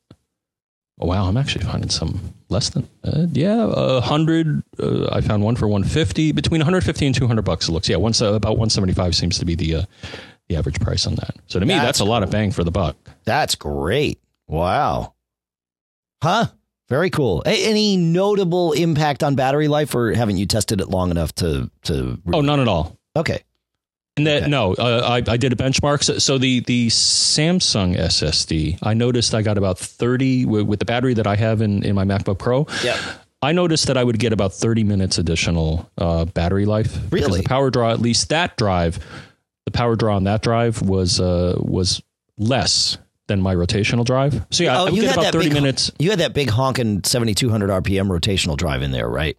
[0.99, 1.27] Oh wow!
[1.27, 2.89] I'm actually finding some less than.
[3.05, 4.63] Uh, yeah, a hundred.
[4.79, 6.33] Uh, I found one for 150.
[6.33, 7.69] Between 150 and 200 bucks.
[7.69, 7.89] It looks.
[7.89, 9.83] Yeah, one about 175 seems to be the uh,
[10.49, 11.37] the average price on that.
[11.49, 12.97] So to me, That's that's, a lot of bang for the buck.
[13.25, 14.21] That's great.
[14.47, 15.15] Wow.
[16.23, 16.47] Huh?
[16.89, 17.43] Very cool.
[17.47, 21.71] A- any notable impact on battery life, or haven't you tested it long enough to
[21.85, 22.19] to?
[22.33, 22.97] Oh, none at all.
[23.17, 23.43] okay.
[24.19, 24.51] And that Okay.
[24.51, 26.03] no, uh, I, I did a benchmark.
[26.03, 30.87] So, so the the Samsung SSD, I noticed I got about thirty with, with the
[30.87, 32.67] battery that I have in in my MacBook Pro.
[32.83, 32.99] Yeah.
[33.43, 36.95] I noticed that I would get about thirty minutes additional uh, battery life.
[37.11, 37.41] Because Really?
[37.43, 38.99] the power draw, at least that drive,
[39.67, 42.01] the power draw on that drive was uh, was
[42.39, 42.97] less
[43.29, 44.45] than my rotational drive.
[44.51, 45.91] So yeah, I would get about thirty big, minutes.
[45.99, 49.37] You had that big honking seventy two hundred RPM rotational drive in there, right?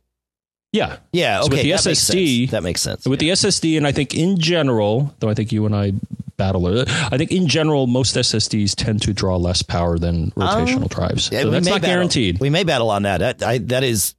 [0.74, 1.40] Yeah, Yeah.
[1.44, 1.46] Okay.
[1.46, 2.52] So with the that makes SSD sense.
[2.52, 3.06] that makes sense.
[3.08, 5.94] With the SSD, and I think in general, though I think you and I
[6.36, 10.90] battle it, I think in general most SSDs tend to draw less power than rotational
[10.90, 11.30] drives.
[11.32, 12.40] Um, Yeah, so that's not battle- guaranteed.
[12.40, 13.20] We may battle on that.
[13.20, 14.14] That I, that is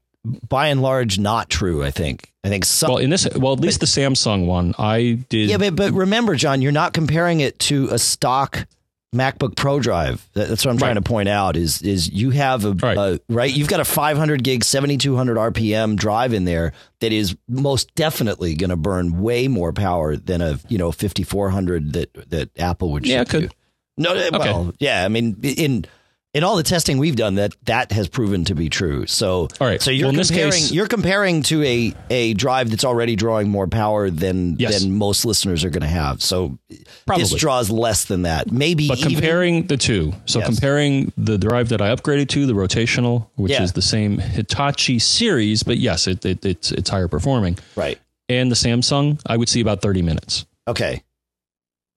[0.49, 1.85] by and large not true.
[1.85, 2.33] I think.
[2.43, 2.89] I think some.
[2.93, 5.51] well, in this, well, at least the Samsung one, I did.
[5.51, 8.67] Yeah, but, but remember, John, you're not comparing it to a stock
[9.15, 10.29] MacBook Pro drive.
[10.35, 11.05] That's what I'm trying Right.
[11.05, 11.57] to point out.
[11.57, 12.97] Is is you have a Right.
[12.99, 13.51] a- right?
[13.55, 18.69] You've got a 500 gig, 7200 RPM drive in there that is most definitely going
[18.71, 23.07] to burn way more power than a you know 5400 that that Apple would.
[23.07, 23.45] Yeah, could.
[23.45, 23.49] you.
[23.97, 25.05] No, eh, well, yeah.
[25.05, 25.87] I mean, in
[26.35, 29.07] in all the testing we've done, that that has proven to be true.
[29.07, 29.81] So, All right.
[29.81, 33.67] So you're Well, comparing case- you're comparing to a a drive that's already drawing more
[33.67, 34.83] power than Yes.
[34.83, 36.23] than most listeners are going to have.
[36.23, 36.59] So
[37.07, 37.25] Probably.
[37.25, 38.53] this draws less than that.
[38.53, 40.49] Maybe But even- comparing the two, so Yes.
[40.49, 43.63] comparing the drive that I upgraded to, the rotational, which Yeah.
[43.63, 47.99] is the same Hitachi series, but yes, it, it, it's it's higher performing, right.
[48.29, 50.45] and the Samsung, I would see about thirty minutes.
[50.69, 51.03] Okay.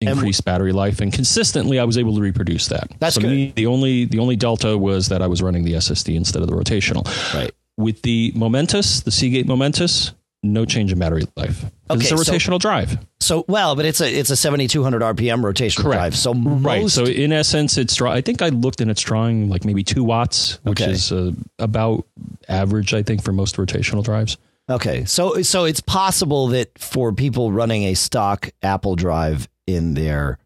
[0.02, 2.90] Increased battery life and consistently I was able to reproduce that.
[3.00, 3.30] That's so good.
[3.30, 6.48] me, the only the only delta was that I was running the SSD instead of
[6.50, 7.06] the rotational.
[7.34, 7.52] Right.
[7.78, 11.64] With the Momentus, the Seagate Momentus, no change in battery life.
[11.90, 12.98] Okay, it's a so- rotational drive.
[13.20, 16.00] So well, but it's a it's a 7200 RPM rotational Correct.
[16.00, 16.16] drive.
[16.16, 16.90] So Right.
[16.90, 18.12] So in essence, it's draw.
[18.12, 20.92] I think I looked and it's drawing like maybe two watts, which Okay.
[20.92, 22.08] is uh, about
[22.50, 24.38] average, I think, for most rotational drives.
[24.70, 30.38] Okay, so so it's possible that for people running a stock Apple drive in their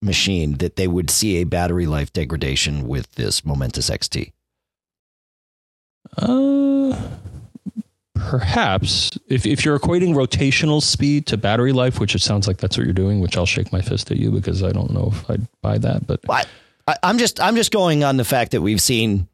[0.00, 4.32] machine, that they would see a battery life degradation with this Momentus XT.
[6.18, 6.98] Uh,
[8.14, 12.76] perhaps if, if you're equating rotational speed to battery life, which it sounds like that's
[12.76, 15.30] what you're doing, which I'll shake my fist at you because I don't know if
[15.30, 16.06] I'd buy that.
[16.06, 16.20] But
[16.86, 19.28] I, I'm just I'm just going on the fact that we've seen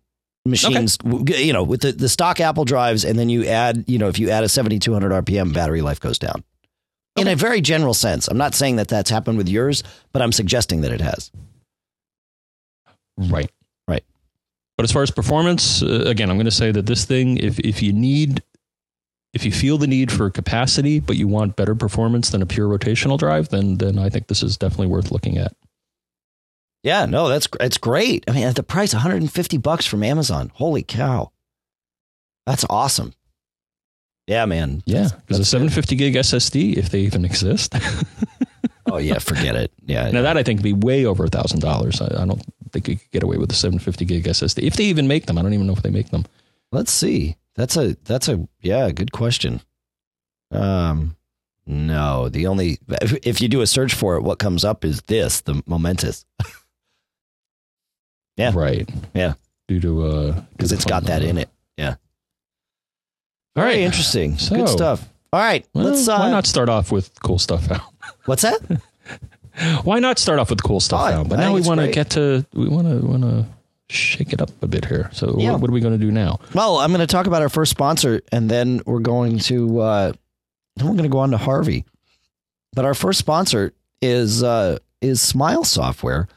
[0.44, 3.98] machines, w you know, with the, the stock Apple drives, and then you add, you
[3.98, 6.44] know, if you add a 7200 RPM, battery life goes down.
[7.20, 10.32] In a very general sense, I'm not saying that that's happened with yours, but I'm
[10.32, 11.30] suggesting that it has.
[13.16, 13.50] right,
[13.86, 14.04] Right.
[14.76, 17.58] But as far as performance, uh, again, I'm going to say that this thing, if
[17.58, 18.42] if you need,
[19.34, 22.68] if you feel the need for capacity, but you want better performance than a pure
[22.68, 25.54] rotational drive, then then I think this is definitely worth looking at.
[26.84, 28.24] Yeah, no, that's it's great.
[28.28, 30.52] I mean, at the price 150 bucks from Amazon.
[30.54, 31.32] Holy cow.
[32.46, 33.12] That's awesome.
[34.28, 34.82] Yeah, man.
[34.84, 37.74] Yeah, because a that's 750 gig SSD, if they even exist.
[38.90, 39.70] Oh yeah, forget it.
[39.86, 40.10] Yeah.
[40.10, 42.00] now that I think would be way over a thousand dollars.
[42.00, 45.06] I don't think you could get away with a 750 gig SSD if they even
[45.06, 45.36] make them.
[45.36, 46.24] I don't even know if they make them.
[46.72, 47.36] Let's see.
[47.54, 49.60] That's a that's a yeah, good question.
[50.50, 51.16] Um
[51.66, 55.02] no, the only if if you do a search for it, what comes up is
[55.02, 56.24] this, the Momentus,
[58.38, 58.52] Yeah.
[58.54, 58.88] Right.
[59.14, 59.34] Yeah.
[59.66, 61.50] Due to uh, because it's got that in it.
[63.58, 63.72] All right.
[63.74, 64.38] Very interesting.
[64.38, 65.08] So- good stuff.
[65.30, 66.08] All right, Well, let's.
[66.08, 67.82] Uh, why not start off with cool stuff out?
[68.24, 68.60] What's that?
[69.82, 71.28] Why not start off with cool stuff Oh, out?
[71.28, 73.44] But now we want to get to we want to want to
[73.90, 75.10] shake it up a bit here.
[75.12, 75.52] So Yeah.
[75.52, 76.38] what, what are we going to do now?
[76.54, 80.12] Well, I'm going to talk about our first sponsor, and then we're going to uh,
[80.76, 81.84] then we're going to go on to Harvey.
[82.72, 86.28] But our first sponsor is uh, is Smile Software,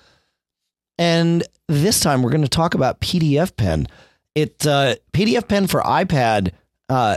[0.97, 3.87] and this time we're going to talk about PDF Pen.
[4.35, 6.51] It uh, PDF Pen for iPad.
[6.91, 7.15] Uh,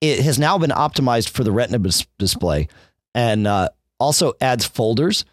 [0.00, 2.68] it has now been optimized for the Retina dis- display,
[3.12, 5.24] and uh, also adds folders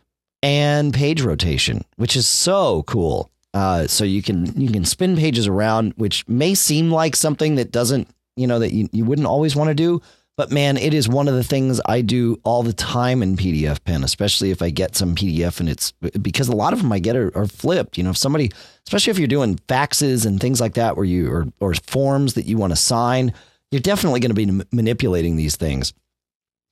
[0.41, 3.29] and page rotation, which is so cool.
[3.53, 7.71] Uh, so you can you can spin pages around, which may seem like something that
[7.71, 10.01] doesn't you know that you, you wouldn't always want to do,
[10.41, 13.83] but man, it is one of the things I do all the time in PDF
[13.83, 16.97] Pen, especially if I get some PDF and it's because a lot of them I
[16.97, 17.95] get are, are flipped.
[17.95, 18.49] You know, if somebody,
[18.87, 22.47] especially if you're doing faxes and things like that, where you or or forms that
[22.47, 23.35] you want to sign,
[23.69, 25.93] you're definitely going to be m- manipulating these things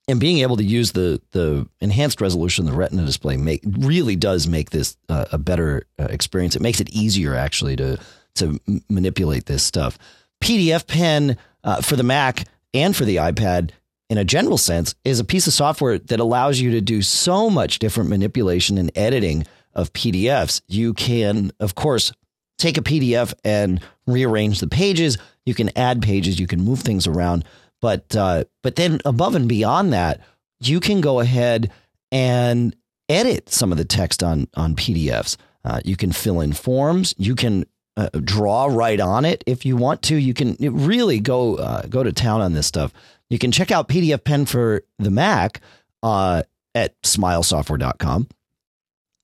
[0.08, 4.48] and being able to use the the enhanced resolution the retina display make really does
[4.48, 8.00] make this uh, a better uh, experience it makes it easier actually to
[8.34, 9.96] to manipulate this stuff
[10.42, 13.70] pdf pen uh, for the mac and for the ipad
[14.08, 17.48] in a general sense is a piece of software that allows you to do so
[17.50, 22.12] much different manipulation and editing of pdfs you can of course
[22.58, 27.06] take a pdf and rearrange the pages you can add pages you can move things
[27.06, 27.44] around
[27.80, 30.20] but uh, but then above and beyond that,
[30.60, 31.70] you can go ahead
[32.12, 32.76] and
[33.08, 35.36] edit some of the text on on PDFs.
[35.64, 37.14] Uh, you can fill in forms.
[37.18, 37.64] You can
[37.96, 40.16] uh, draw right on it if you want to.
[40.16, 42.92] You can really go uh, go to town on this stuff.
[43.28, 45.60] You can check out PDF Pen for the Mac
[46.02, 46.42] uh,
[46.74, 48.28] at smilesoftware.com.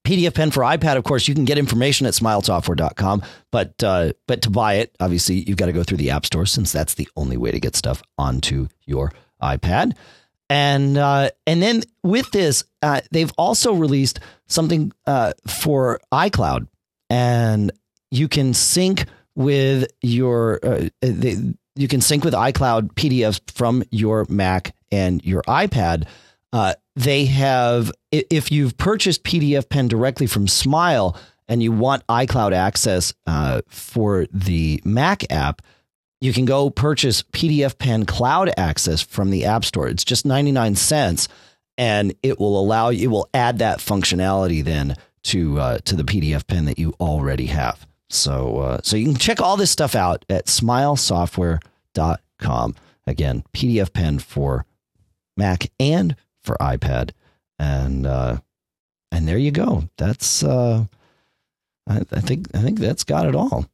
[0.07, 4.43] PDF Pen for iPad, of course, you can get information at smilesoftware.com, but uh, but
[4.43, 7.09] to buy it, obviously, you've got to go through the App Store since that's the
[7.17, 9.97] only way to get stuff onto your iPad.
[10.49, 16.69] And uh, and then with this, uh, they've also released something uh, for iCloud,
[17.11, 17.73] and
[18.11, 24.27] you can sync with your uh, the, you can sync with iCloud PDFs from your
[24.29, 26.07] Mac and your iPad.
[26.53, 31.17] Uh, they have, if you've purchased PDF Pen directly from Smile
[31.49, 35.61] and you want iCloud access uh, for the Mac app,
[36.23, 39.87] you can go purchase PDF Pen Cloud access from the App Store.
[39.87, 41.29] It's just 99 cents
[41.77, 46.05] and it will allow you, it will add that functionality then to, uh, to the
[46.05, 47.87] PDF Pen that you already have.
[48.09, 52.75] So, uh, so you can check all this stuff out at smilesoftware.com.
[53.09, 54.67] Again, PDF Pen for
[55.37, 57.11] Mac and for iPad,
[57.59, 58.39] and uh,
[59.13, 59.85] and there you go.
[59.97, 60.87] That's uh,
[61.89, 63.67] I, I think I think that's got it all.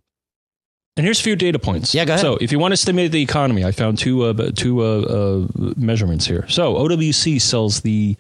[0.97, 1.95] And here's a few data points.
[1.95, 2.21] Yeah, go ahead.
[2.21, 5.47] So, if you want to stimulate the economy, I found two uh, two uh, uh,
[5.77, 6.47] measurements here.
[6.49, 8.17] So, OWC sells the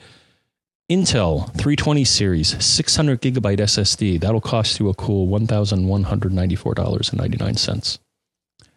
[0.93, 4.21] Intel 320 series 600 gigabyte SSD.
[4.21, 7.57] That'll cost you a cool one thousand one hundred ninety four dollars and ninety nine
[7.57, 7.99] cents.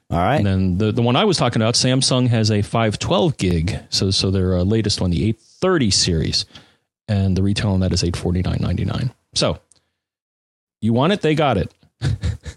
[0.09, 0.37] All right.
[0.37, 3.79] And then the, the one I was talking about, Samsung has a 512 gig.
[3.89, 6.45] So so their uh, latest one, the 830 series,
[7.07, 9.11] and the retail on that is 849.99.
[9.33, 9.59] So
[10.79, 11.73] you want it, they got it.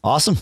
[0.04, 0.36] Awesome.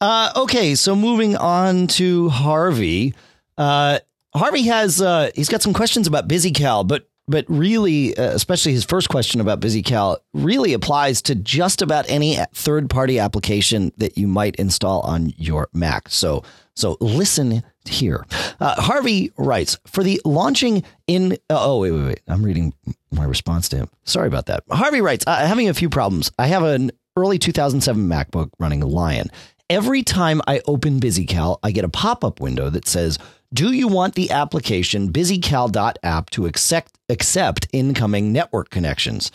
[0.00, 3.14] uh, okay, so moving on to Harvey.
[3.56, 4.00] Uh,
[4.36, 8.84] Harvey has uh, he's got some questions about BusyCal, but but really, uh, especially his
[8.84, 14.28] first question about BusyCal really applies to just about any third party application that you
[14.28, 16.08] might install on your Mac.
[16.08, 16.44] So,
[16.76, 18.24] so listen here.
[18.60, 21.32] Uh, Harvey writes for the launching in.
[21.50, 22.20] Uh, oh, wait, wait, wait.
[22.28, 22.74] I'm reading
[23.10, 23.88] my response to him.
[24.04, 24.62] Sorry about that.
[24.70, 26.30] Harvey writes, having a few problems.
[26.38, 29.30] I have an early 2007 MacBook running Lion.
[29.68, 33.18] Every time I open BusyCal, I get a pop up window that says,
[33.52, 39.30] Do you want the application busycal.app to accept, accept incoming network connections?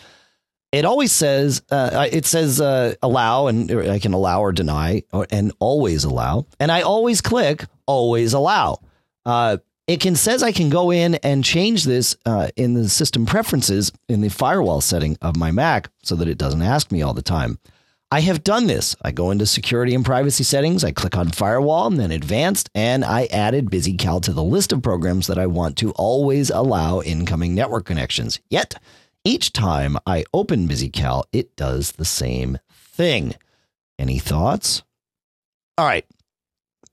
[0.70, 5.26] It always says, uh, it says uh, allow, and I can allow or deny, or,
[5.30, 6.46] and always allow.
[6.58, 8.80] And I always click always allow.
[9.26, 13.26] Uh, it can says I can go in and change this uh, in the system
[13.26, 17.12] preferences in the firewall setting of my Mac so that it doesn't ask me all
[17.12, 17.58] the time.
[18.12, 18.94] I have done this.
[19.00, 23.06] I go into security and privacy settings, I click on firewall and then advanced, and
[23.06, 27.54] I added BusyCal to the list of programs that I want to always allow incoming
[27.54, 28.38] network connections.
[28.50, 28.74] Yet,
[29.24, 33.34] each time I open BusyCal, it does the same thing.
[33.98, 34.82] Any thoughts?
[35.78, 36.04] All right.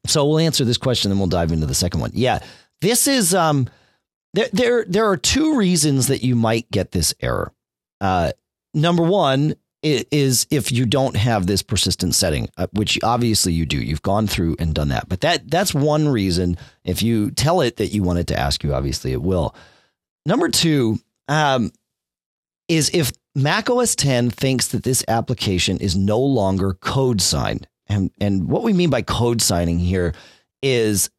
[0.08, 2.12] So we'll answer this question, then we'll dive into the second one.
[2.14, 2.40] Yeah,
[2.80, 3.68] this is um,
[4.34, 7.52] there there there are two reasons that you might get this error.
[8.00, 8.32] Uh,
[8.74, 13.78] number one is if you don't have this persistent setting, uh, which obviously you do.
[13.78, 15.08] You've gone through and done that.
[15.08, 16.58] But that that's one reason.
[16.84, 19.56] If you tell it that you want it to ask you, obviously it will.
[20.26, 21.72] Number two um,
[22.68, 27.68] is if Mac OS 10 thinks that this application is no longer code signed.
[27.88, 30.14] And, and what we mean by code signing here
[30.62, 31.10] is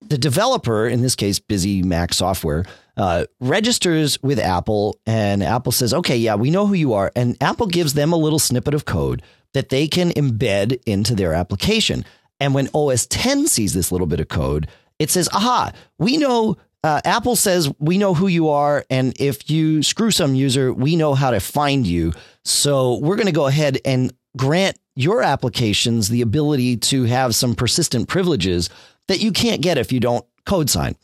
[0.00, 2.64] the developer, in this case, BusyMac Software,
[2.96, 7.12] uh, registers with Apple, and Apple says, okay, yeah, we know who you are.
[7.16, 9.22] And Apple gives them a little snippet of code
[9.54, 12.04] that they can embed into their application.
[12.40, 16.56] And when OS 10 sees this little bit of code, it says, aha, we know.
[16.84, 20.96] Uh, Apple says we know who you are, and if you screw some user, we
[20.96, 22.12] know how to find you.
[22.44, 27.54] So we're going to go ahead and grant your applications the ability to have some
[27.54, 28.68] persistent privileges
[29.06, 30.96] that you can't get if you don't code sign.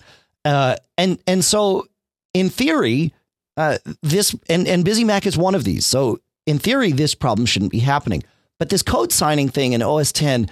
[0.44, 1.86] Uh, and and so
[2.34, 3.12] in theory,
[3.56, 5.86] uh, this and and BusyMac is one of these.
[5.86, 8.22] So in theory, this problem shouldn't be happening.
[8.58, 10.50] But this code signing thing in OS 10,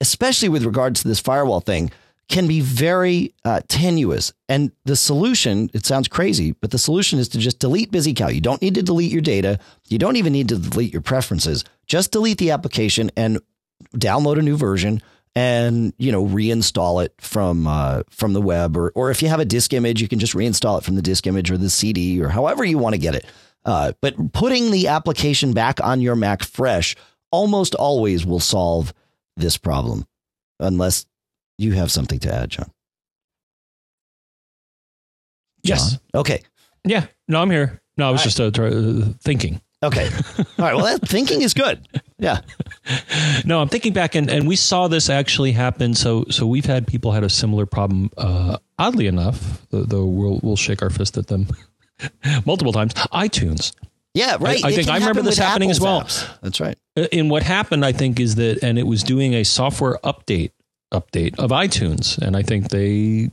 [0.00, 1.90] especially with regards to this firewall thing,
[2.28, 4.32] can be very uh, tenuous.
[4.48, 8.34] And the solution, it sounds crazy, but the solution is to just delete BusyCal.
[8.34, 9.58] You don't need to delete your data.
[9.86, 11.64] You don't even need to delete your preferences.
[11.86, 13.38] Just delete the application and
[13.96, 15.00] download a new version
[15.38, 19.38] and you know reinstall it from uh, from the web or or if you have
[19.38, 22.20] a disk image you can just reinstall it from the disk image or the CD
[22.20, 23.24] or however you want to get it
[23.64, 26.96] uh, but putting the application back on your Mac fresh
[27.30, 28.92] almost always will solve
[29.36, 30.04] this problem
[30.58, 31.06] unless
[31.56, 32.70] you have something to add John.
[35.64, 35.76] John?
[35.76, 35.98] Yes.
[36.14, 36.42] Okay.
[36.84, 37.06] Yeah.
[37.28, 37.80] No, I'm here.
[37.96, 39.60] No, I was just uh, uh, thinking.
[39.82, 40.08] Okay.
[40.38, 40.74] All right.
[40.74, 41.86] Well, that thinking is good.
[42.18, 42.40] Yeah.
[43.44, 45.94] no, I'm thinking back, and, and we saw this actually happen.
[45.94, 48.10] So so we've had people had a similar problem.
[48.16, 51.46] Uh, oddly enough, though we'll we'll shake our fist at them
[52.46, 52.94] multiple times.
[52.94, 53.72] iTunes.
[54.14, 54.64] Yeah, right.
[54.64, 56.00] I, I think I remember this happening Apple's as well.
[56.02, 56.40] Apps.
[56.40, 56.78] That's right.
[57.12, 60.50] And what happened, I think, is that, and it was doing a software update
[60.92, 63.30] update of iTunes, and I think they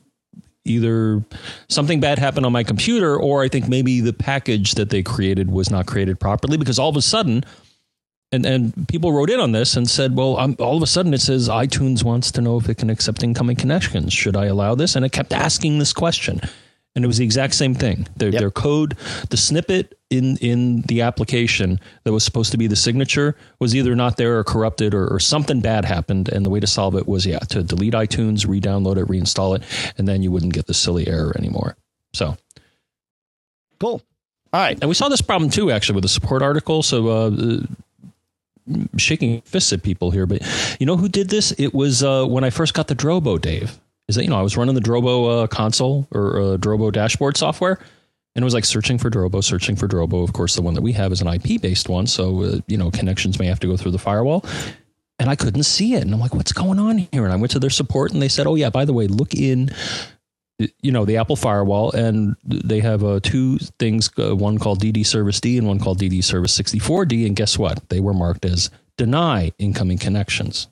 [0.66, 1.24] either
[1.70, 5.52] something bad happened on my computer or I think maybe the package that they created
[5.52, 7.46] was not created properly because all of a sudden
[8.32, 11.14] and and people wrote in on this and said, well, I'm, all of a sudden
[11.14, 14.14] it says iTunes wants to know if it can accept incoming connections.
[14.14, 14.96] Should I allow this?
[14.96, 16.42] And it kept asking this question.
[16.96, 18.08] And it was the exact same thing.
[18.16, 18.40] Their, yep.
[18.40, 18.98] their code,
[19.30, 23.96] the snippet in in the application that was supposed to be the signature was either
[23.96, 26.30] not there or corrupted or, or something bad happened.
[26.30, 29.64] And the way to solve it was, yeah, to delete iTunes, re-download it, reinstall it,
[29.98, 31.78] and then you wouldn't get the silly error anymore.
[32.14, 32.38] So
[33.80, 34.02] cool.
[34.54, 34.78] All right.
[34.80, 36.82] And we saw this problem too, actually, with the support article.
[36.84, 37.60] So, uh,
[38.98, 40.42] shaking fists at people here, but
[40.80, 41.52] you know who did this?
[41.52, 44.42] It was uh, when I first got the Drobo, Dave is that you know I
[44.42, 47.80] was running the Drobo uh, console or uh, Drobo dashboard software,
[48.36, 50.24] and it was like searching for Drobo, searching for Drobo.
[50.24, 52.78] Of course, the one that we have is an IP based one, so uh, you
[52.78, 54.46] know connections may have to go through the firewall.
[55.18, 57.52] And I couldn't see it, and I'm like, "What's going on here?" And I went
[57.52, 59.70] to their support, and they said, "Oh yeah, by the way, look in."
[60.82, 65.06] You know the Apple firewall, and they have uh, two things: uh, one called DD
[65.06, 67.26] Service D and one called DD Service 64D.
[67.26, 67.88] And guess what?
[67.90, 70.68] They were marked as deny incoming connections.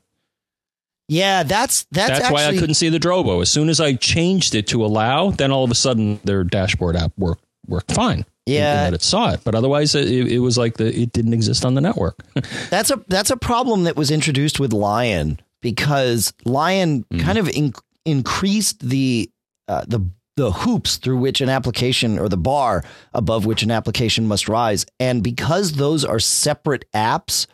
[1.07, 3.41] Yeah, that's that's, that's actually, why I couldn't see the Drobo.
[3.41, 6.95] As soon as I changed it to allow, then all of a sudden their dashboard
[6.95, 8.25] app worked worked fine.
[8.45, 11.63] Yeah, that it saw it, but otherwise it, it was like the it didn't exist
[11.63, 12.19] on the network.
[12.69, 17.21] that's a that's a problem that was introduced with Lion because Lion mm.
[17.21, 17.73] kind of in,
[18.05, 19.31] increased the
[19.67, 20.05] uh, the
[20.35, 22.83] the hoops through which an application or the bar
[23.13, 24.85] above which an application must rise.
[24.99, 27.45] And because those are separate apps,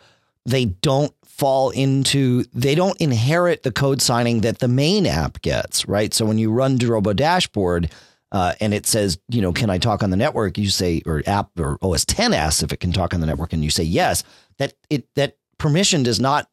[0.46, 5.88] they don't fall into they don't inherit the code signing that the main app gets,
[5.88, 6.12] right?
[6.12, 7.90] So when you run Drobo dashboard
[8.32, 10.58] uh, and it says, you know, can I talk on the network?
[10.58, 13.52] You say, or app or OS 10 asks if it can talk on the network,
[13.52, 14.22] and you say yes.
[14.58, 16.48] That it that permission does not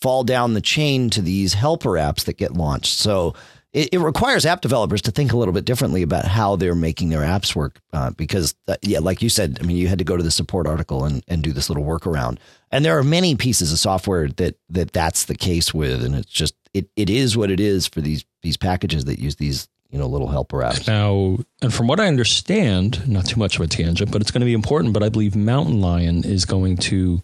[0.00, 2.98] fall down the chain to these helper apps that get launched.
[2.98, 3.34] So
[3.72, 7.10] it, it, requires app developers to think a little bit differently about how they're making
[7.10, 7.80] their apps work.
[7.92, 10.30] Uh, because, uh, yeah, like you said, I mean, you had to go to the
[10.30, 12.38] support article and, and do this little workaround.
[12.72, 16.30] And there are many pieces of software that that that's the case with, and it's
[16.30, 19.98] just it it is what it is for these these packages that use these you
[19.98, 20.86] know a little helper apps.
[20.86, 24.40] Now, and from what I understand, not too much of a tangent, but it's going
[24.40, 24.94] to be important.
[24.94, 27.22] But I believe Mountain Lion is going to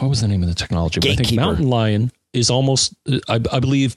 [0.00, 1.00] what was the name of the technology?
[1.10, 2.94] I think Mountain Lion is almost,
[3.28, 3.96] I, I believe,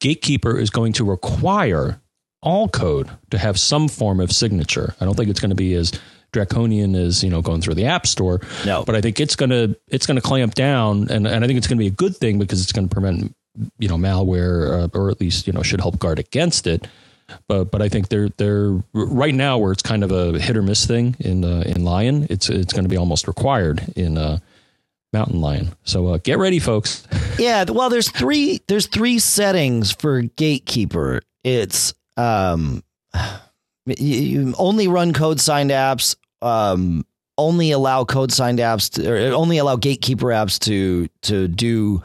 [0.00, 2.00] Gatekeeper is going to require
[2.42, 4.94] all code to have some form of signature.
[5.00, 5.92] I don't think it's going to be as
[6.32, 8.40] draconian as you know going through the app store.
[8.64, 11.46] No, but I think it's going to it's going to clamp down, and and I
[11.46, 13.34] think it's going to be a good thing because it's going to prevent
[13.78, 16.86] you know malware, uh, or at least you know should help guard against it.
[17.48, 20.62] But but I think they're they're right now where it's kind of a hit or
[20.62, 22.26] miss thing in uh, in Lion.
[22.30, 24.38] It's it's going to be almost required in uh,
[25.12, 25.70] mountain lion.
[25.84, 27.06] So uh, get ready, folks.
[27.38, 31.22] yeah, well, there's three there's three settings for gatekeeper.
[31.44, 32.82] It's um,
[33.86, 36.16] you only run code signed apps.
[36.42, 37.04] Um,
[37.36, 42.02] only allow code signed apps to, or only allow gatekeeper apps to to do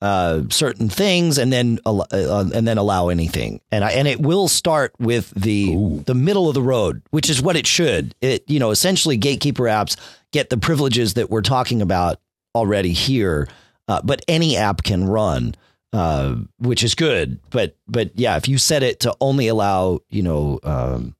[0.00, 3.60] uh, certain things and then uh, and then allow anything.
[3.72, 6.02] And I, and it will start with the Ooh.
[6.06, 8.14] the middle of the road, which is what it should.
[8.20, 9.96] It you know essentially gatekeeper apps
[10.32, 12.20] get the privileges that we're talking about
[12.54, 13.48] already here,
[13.88, 15.54] uh, but any app can run,
[15.92, 17.40] uh, which is good.
[17.50, 21.16] But but yeah, if you set it to only allow you know um,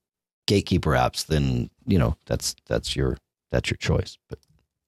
[0.47, 3.19] gatekeeper apps, then you know that's that's your
[3.51, 4.19] that's your choice.
[4.29, 4.39] But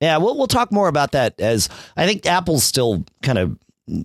[0.01, 3.59] yeah, we'll we'll talk more about that as I think Apple's still kind of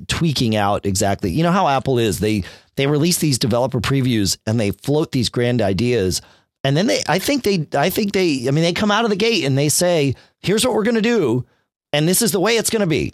[0.08, 1.32] tweaking out exactly.
[1.32, 2.44] You know how Apple is they
[2.76, 6.22] they release these developer previews and they float these grand ideas
[6.64, 9.10] and then they I think they I think they I mean they come out of
[9.10, 11.46] the gate and they say here's what we're going to do
[11.94, 13.14] and this is the way it's going to be.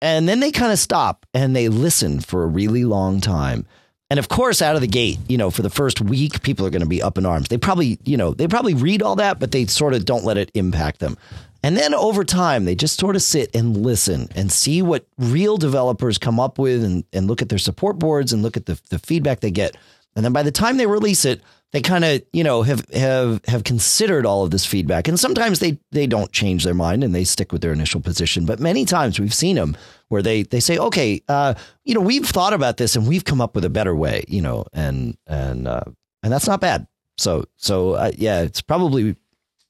[0.00, 3.66] And then they kind of stop and they listen for a really long time.
[4.10, 6.70] And of course, out of the gate, you know, for the first week, people are
[6.70, 7.48] going to be up in arms.
[7.48, 10.36] They probably, you know, they probably read all that, but they sort of don't let
[10.36, 11.16] it impact them.
[11.62, 15.56] And then over time, they just sort of sit and listen and see what real
[15.56, 18.80] developers come up with and, and look at their support boards and look at the,
[18.90, 19.76] the feedback they get.
[20.16, 21.40] And then by the time they release it,
[21.72, 25.08] they kind of you know have have have considered all of this feedback.
[25.08, 28.44] And sometimes they they don't change their mind and they stick with their initial position.
[28.44, 29.76] But many times we've seen them
[30.08, 31.54] where they they say okay uh,
[31.84, 34.42] you know we've thought about this and we've come up with a better way you
[34.42, 35.84] know and and uh,
[36.22, 36.86] and that's not bad.
[37.16, 39.16] So so uh, yeah it's probably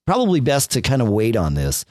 [0.06, 1.84] probably best to kind of wait on this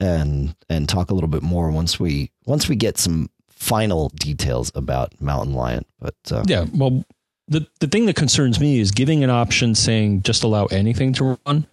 [0.00, 4.70] and and talk a little bit more once we once we get some final details
[4.74, 7.04] about mountain lion but uh, yeah well
[7.48, 11.38] the the thing that concerns me is giving an option saying just allow anything to
[11.46, 11.66] run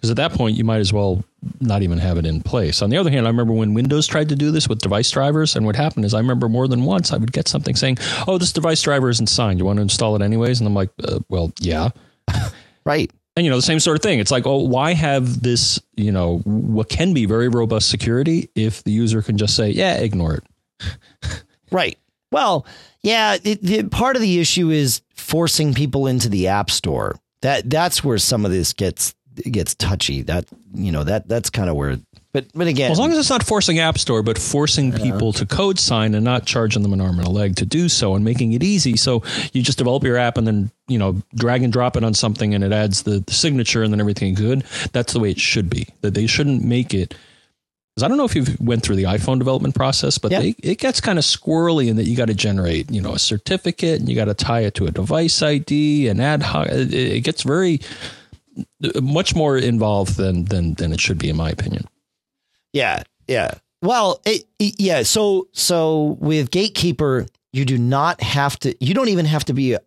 [0.00, 1.22] because at that point you might as well
[1.60, 2.80] not even have it in place.
[2.80, 5.56] On the other hand, I remember when Windows tried to do this with device drivers,
[5.56, 8.38] and what happened is I remember more than once I would get something saying, "Oh,
[8.38, 9.58] this device driver isn't signed.
[9.58, 11.90] You want to install it anyways?" And I'm like, uh, "Well, yeah."
[12.84, 13.10] right.
[13.36, 14.18] And you know the same sort of thing.
[14.18, 15.80] It's like, oh, why have this?
[15.96, 19.94] You know, what can be very robust security if the user can just say, "Yeah,
[19.94, 21.96] ignore it." right.
[22.32, 22.66] Well,
[23.02, 27.18] yeah, it, the, part of the issue is forcing people into the app store.
[27.42, 30.22] That that's where some of this gets gets touchy.
[30.22, 31.98] That you know that that's kind of where.
[32.32, 35.32] But but again, well, as long as it's not forcing App Store, but forcing people
[35.32, 38.14] to code sign and not charging them an arm and a leg to do so,
[38.14, 38.96] and making it easy.
[38.96, 39.22] So
[39.52, 42.54] you just develop your app and then you know drag and drop it on something,
[42.54, 44.62] and it adds the, the signature, and then everything good.
[44.92, 45.88] That's the way it should be.
[46.02, 47.14] That they shouldn't make it
[48.00, 50.78] because I don't know if you went through the iPhone development process, but they, it
[50.78, 54.08] gets kind of squirrely in that you got to generate, you know, a certificate and
[54.08, 56.68] you got to tie it to a device ID and ad hoc.
[56.70, 57.80] It gets very
[59.00, 61.86] much more involved than than than it should be, in my opinion.
[62.72, 63.54] Yeah, yeah.
[63.82, 65.02] Well, it, it, yeah.
[65.02, 68.74] So so with Gatekeeper, you do not have to.
[68.84, 69.80] You don't even have to be a,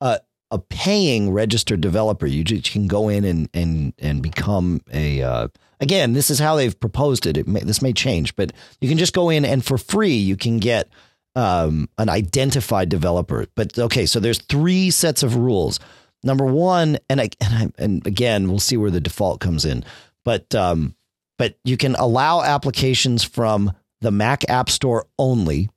[0.00, 0.20] a
[0.50, 2.26] a paying registered developer.
[2.26, 5.22] You just can go in and and and become a.
[5.22, 5.48] Uh,
[5.80, 7.36] again, this is how they've proposed it.
[7.36, 10.36] it may, this may change, but you can just go in and for free you
[10.36, 10.88] can get
[11.36, 13.46] um, an identified developer.
[13.54, 15.80] But okay, so there's three sets of rules.
[16.24, 19.84] Number one, and I, and, I, and again, we'll see where the default comes in,
[20.24, 20.96] but um,
[21.36, 25.68] but you can allow applications from the Mac App Store only.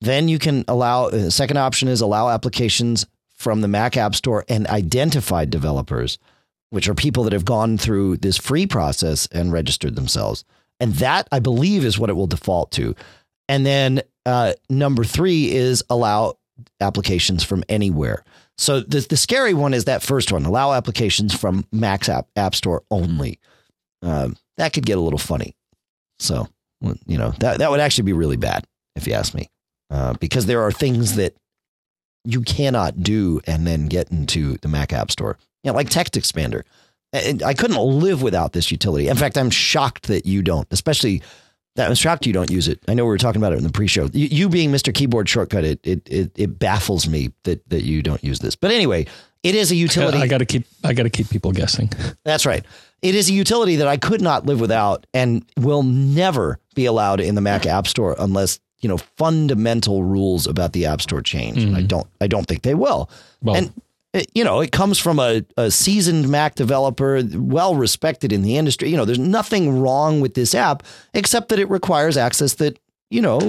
[0.00, 1.10] Then you can allow.
[1.10, 6.18] The uh, second option is allow applications from the Mac App Store and identified developers,
[6.70, 10.44] which are people that have gone through this free process and registered themselves.
[10.80, 12.94] And that, I believe, is what it will default to.
[13.48, 16.38] And then uh, number three is allow
[16.80, 18.24] applications from anywhere.
[18.58, 22.54] So the, the scary one is that first one allow applications from Mac's App, App
[22.54, 23.40] Store only.
[24.02, 25.54] Um, that could get a little funny.
[26.18, 26.48] So,
[27.06, 29.50] you know, that, that would actually be really bad if you ask me,
[29.90, 31.34] uh, because there are things that
[32.24, 35.38] you cannot do and then get into the Mac App Store.
[35.64, 36.62] You know, like TextExpander.
[37.12, 39.08] And I couldn't live without this utility.
[39.08, 41.22] In fact, I'm shocked that you don't, especially
[41.76, 42.80] that I'm shocked you don't use it.
[42.86, 44.08] I know we were talking about it in the pre-show.
[44.12, 44.92] You, you being Mr.
[44.92, 48.56] Keyboard Shortcut, it, it it it baffles me that that you don't use this.
[48.56, 49.06] But anyway,
[49.42, 50.18] it is a utility.
[50.18, 51.90] I got to keep I got to keep people guessing.
[52.24, 52.64] That's right.
[53.00, 57.20] It is a utility that I could not live without, and will never be allowed
[57.20, 61.58] in the Mac App Store unless you know fundamental rules about the App Store change.
[61.58, 61.76] Mm-hmm.
[61.76, 63.10] I don't I don't think they will.
[63.40, 63.72] Well, and
[64.12, 68.56] it, you know, it comes from a, a seasoned Mac developer, well respected in the
[68.56, 68.90] industry.
[68.90, 70.82] You know, there's nothing wrong with this app
[71.14, 72.78] except that it requires access that,
[73.10, 73.40] you know,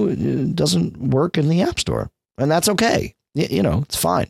[0.54, 2.10] doesn't work in the App Store.
[2.38, 3.16] And that's okay.
[3.36, 4.30] You, you know, it's fine.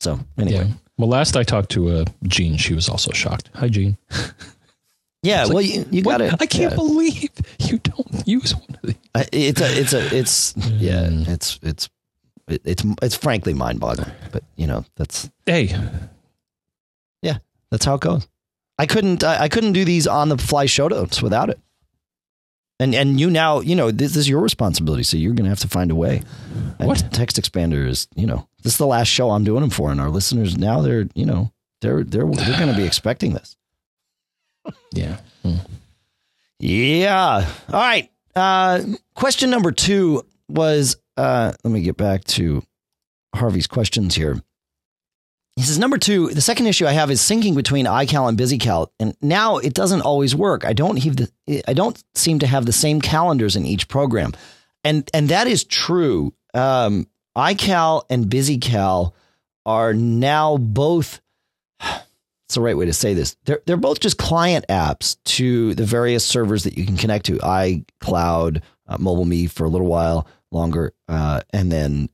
[0.00, 0.66] So, anyway.
[0.66, 0.72] Yeah.
[0.96, 3.50] Well, last I talked to uh, Jean, she was also shocked.
[3.54, 3.96] Hi, Jean.
[5.22, 6.32] Yeah, well, you, you got it.
[6.40, 6.76] I can't yeah.
[6.76, 9.28] believe you don't use one of these.
[9.32, 11.28] It's a, it's a, it's yeah, mm.
[11.28, 11.88] it's it's
[12.48, 14.10] it, it's it's frankly mind boggling.
[14.32, 15.74] But you know, that's hey,
[17.22, 17.38] yeah,
[17.70, 18.28] that's how it goes.
[18.78, 21.58] I couldn't I, I couldn't do these on the fly show notes without it.
[22.80, 25.58] And and you now you know this, this is your responsibility, so you're gonna have
[25.60, 26.22] to find a way.
[26.78, 29.90] And what TextExpander is you know this is the last show I'm doing them for,
[29.90, 33.56] and our listeners now they're you know they're they're they're gonna be expecting this.
[34.92, 35.18] Yeah.
[35.42, 35.54] Hmm.
[36.60, 37.48] Yeah.
[37.72, 38.10] All right.
[38.34, 38.82] Uh,
[39.14, 42.62] question number two was uh, let me get back to
[43.34, 44.40] Harvey's questions here.
[45.56, 48.90] He says, number two, the second issue I have is syncing between iCal and BusyCal.
[49.00, 50.64] And now it doesn't always work.
[50.64, 54.34] I don't have the, I don't seem to have the same calendars in each program.
[54.84, 56.32] And, and that is true.
[56.54, 59.14] Um, iCal and BusyCal
[59.66, 61.20] are now both,
[61.80, 63.36] it's the right way to say this.
[63.44, 67.38] They're, they're both just client apps to the various servers that you can connect to
[67.38, 72.08] iCloud, uh, MobileMe for a little while, longer, uh, and then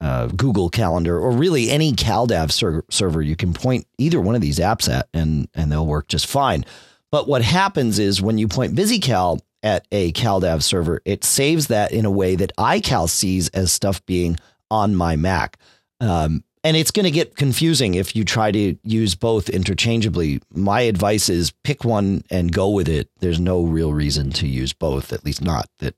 [0.00, 4.40] uh, Google Calendar or really any CalDAV ser- server, you can point either one of
[4.40, 6.64] these apps at, and and they'll work just fine.
[7.10, 11.92] But what happens is when you point BusyCal at a CalDAV server, it saves that
[11.92, 14.36] in a way that iCal sees as stuff being
[14.70, 15.58] on my Mac.
[16.00, 20.40] Um, and it's going to get confusing if you try to use both interchangeably.
[20.52, 23.10] My advice is pick one and go with it.
[23.20, 25.94] There's no real reason to use both, at least not that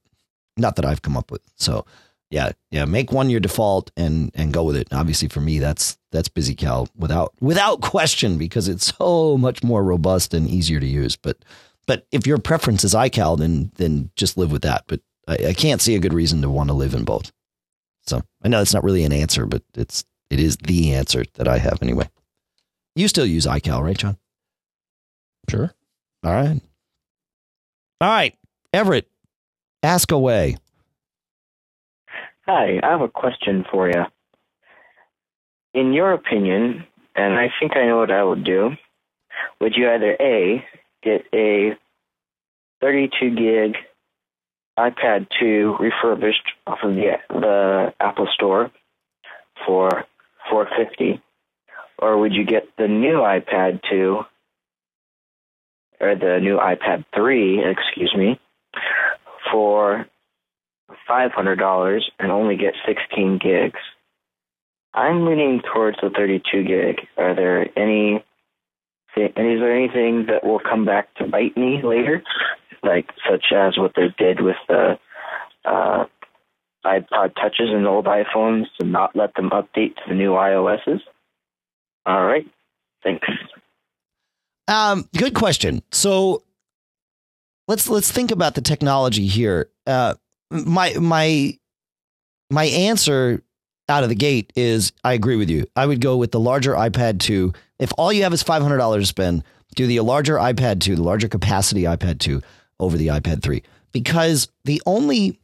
[0.56, 1.42] not that I've come up with.
[1.56, 1.84] So
[2.30, 4.88] yeah, yeah, make one your default and and go with it.
[4.92, 10.34] Obviously, for me, that's that's BusyCal without without question because it's so much more robust
[10.34, 11.16] and easier to use.
[11.16, 11.44] But
[11.86, 14.84] but if your preference is iCal, then then just live with that.
[14.88, 17.30] But I, I can't see a good reason to want to live in both.
[18.06, 21.46] So I know it's not really an answer, but it's it is the answer that
[21.46, 22.08] I have anyway.
[22.96, 24.16] You still use iCal, right, John?
[25.48, 25.72] Sure.
[26.24, 26.60] All right.
[28.00, 28.34] All right,
[28.72, 29.08] Everett.
[29.86, 30.56] Ask away.
[32.44, 34.02] Hi, I have a question for you.
[35.74, 36.84] In your opinion,
[37.14, 38.70] and I think I know what I would do,
[39.60, 40.64] would you either A,
[41.04, 41.76] get a
[42.80, 43.76] 32 gig
[44.76, 48.72] iPad 2 refurbished off of the, the Apple Store
[49.64, 50.04] for
[50.50, 51.22] 450
[52.00, 54.18] or would you get the new iPad 2
[56.00, 58.40] or the new iPad 3, excuse me,
[59.50, 60.06] for
[61.08, 63.80] $500 and only get 16 gigs.
[64.94, 67.06] I'm leaning towards the 32 gig.
[67.18, 68.24] Are there any,
[69.16, 72.22] and is there anything that will come back to bite me later?
[72.82, 74.98] Like, such as what they did with the
[75.64, 76.04] uh,
[76.84, 81.00] iPod touches and old iPhones to not let them update to the new iOSs?
[82.04, 82.46] All right.
[83.02, 83.26] Thanks.
[84.68, 85.82] Um, good question.
[85.90, 86.42] So
[87.68, 89.70] let's let's think about the technology here.
[89.86, 90.14] Uh,
[90.50, 91.58] my my
[92.50, 93.42] my answer
[93.88, 95.66] out of the gate is I agree with you.
[95.76, 97.52] I would go with the larger iPad 2.
[97.78, 99.44] If all you have is $500 to spend,
[99.74, 102.42] do the larger iPad 2, the larger capacity iPad 2
[102.80, 103.62] over the iPad 3
[103.92, 105.40] because the only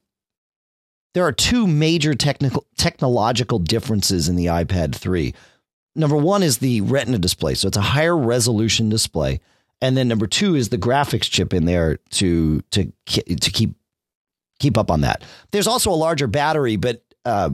[1.15, 5.35] there are two major technical technological differences in the iPad 3.
[5.95, 7.55] Number 1 is the Retina display.
[7.55, 9.41] So it's a higher resolution display
[9.83, 13.75] and then number two is the graphics chip in there to to to keep
[14.59, 15.23] keep up on that.
[15.51, 17.51] There's also a larger battery, but uh,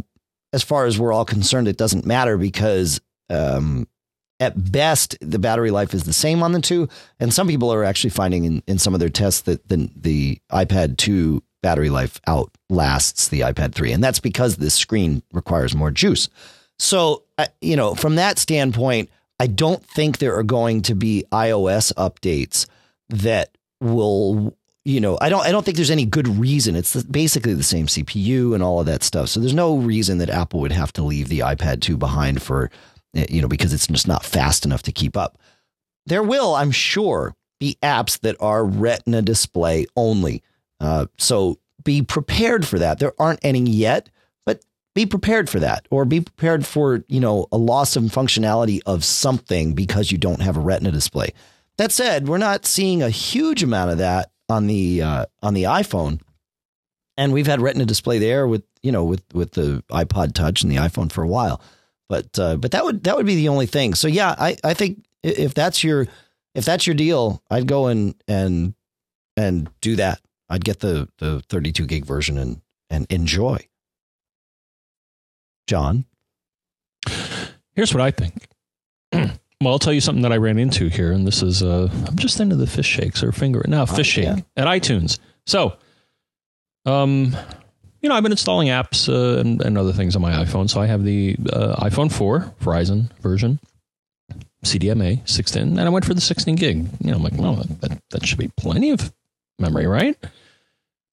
[0.52, 3.00] as far as we're all concerned, it doesn't matter because
[3.30, 3.88] um,
[4.40, 7.82] at best the battery life is the same on the two, and some people are
[7.82, 12.20] actually finding in, in some of their tests that the, the iPad 2 battery life
[12.26, 16.28] outlasts the iPad 3, and that's because this screen requires more juice.
[16.78, 17.24] So,
[17.60, 19.10] you know, from that standpoint,
[19.40, 22.66] I don't think there are going to be iOS updates
[23.08, 26.74] that will you know i don't i don't think there's any good reason.
[26.76, 29.28] It's basically the same cpu and all of that stuff.
[29.28, 32.70] So there's no reason that apple would have to leave the ipad 2 behind for
[33.14, 35.38] eh, you know because it's just not fast enough to keep up.
[36.06, 40.42] There will i'm sure be apps that are retina display only.
[40.80, 42.98] Uh, so be prepared for that.
[42.98, 44.08] There aren't any yet
[44.94, 49.04] be prepared for that or be prepared for, you know, a loss of functionality of
[49.04, 51.32] something because you don't have a retina display.
[51.76, 55.64] That said, we're not seeing a huge amount of that on the uh, on the
[55.64, 56.20] iPhone.
[57.16, 60.72] And we've had retina display there with, you know, with with the iPod touch and
[60.72, 61.60] the iPhone for a while.
[62.08, 63.94] But uh, but that would that would be the only thing.
[63.94, 66.06] So yeah, I I think if that's your
[66.54, 68.74] if that's your deal, I'd go and and
[69.36, 70.20] and do that.
[70.48, 73.67] I'd get the the 32 gig version and and enjoy.
[75.68, 76.06] John?
[77.76, 78.48] Here's what I think.
[79.12, 79.30] well,
[79.72, 82.40] I'll tell you something that I ran into here, and this is uh, I'm just
[82.40, 84.42] into the fish shakes or finger now fishing oh, yeah.
[84.56, 85.20] at iTunes.
[85.46, 85.76] So,
[86.86, 87.36] um,
[88.00, 90.70] you know, I've been installing apps uh, and, and, other things on my iPhone.
[90.70, 93.58] So I have the uh, iPhone 4 Verizon version,
[94.64, 96.88] CDMA 16, and I went for the 16 gig.
[97.00, 99.12] You know, I'm like, well, that, that should be plenty of
[99.58, 100.16] memory, right?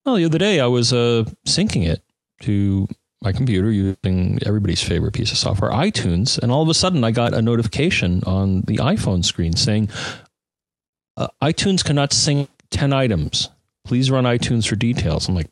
[0.05, 2.01] Well, the other day I was uh, syncing it
[2.41, 2.87] to
[3.21, 7.11] my computer using everybody's favorite piece of software, iTunes, and all of a sudden I
[7.11, 9.89] got a notification on the iPhone screen saying
[11.17, 13.49] uh, iTunes cannot sync 10 items.
[13.85, 15.27] Please run iTunes for details.
[15.27, 15.49] I'm like,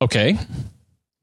[0.00, 0.38] okay.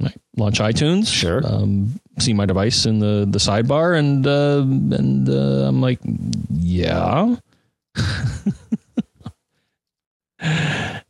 [0.04, 1.12] I launch iTunes.
[1.12, 1.42] Sure.
[1.46, 4.62] Um, see my device in the, the sidebar, and uh,
[4.96, 6.00] and uh, I'm like,
[6.52, 7.36] yeah.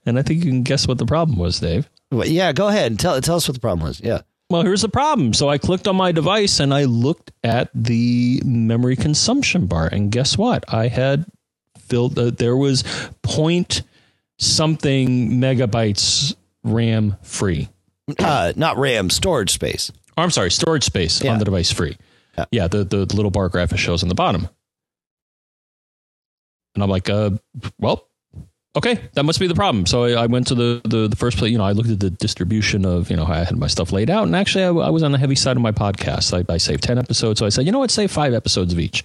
[0.05, 1.89] and I think you can guess what the problem was, Dave.
[2.11, 3.99] Well, yeah, go ahead and tell tell us what the problem was.
[3.99, 4.21] Yeah.
[4.49, 5.33] Well, here's the problem.
[5.33, 10.11] So I clicked on my device and I looked at the memory consumption bar, and
[10.11, 10.63] guess what?
[10.73, 11.25] I had
[11.77, 12.17] filled.
[12.17, 12.83] Uh, there was
[13.23, 13.81] point
[14.39, 17.67] something megabytes RAM free.
[18.19, 19.91] Uh, not RAM, storage space.
[20.17, 21.33] Oh, I'm sorry, storage space yeah.
[21.33, 21.97] on the device free.
[22.37, 24.47] Yeah, yeah the, the little bar graph it shows on the bottom.
[26.73, 27.31] And I'm like, uh,
[27.79, 28.07] well,
[28.75, 29.85] okay, that must be the problem.
[29.85, 31.51] So I, I went to the, the, the first place.
[31.51, 34.09] You know, I looked at the distribution of you know I had my stuff laid
[34.09, 36.33] out, and actually I, I was on the heavy side of my podcast.
[36.33, 38.79] I, I, saved ten episodes, so I said, you know what, save five episodes of
[38.79, 39.03] each.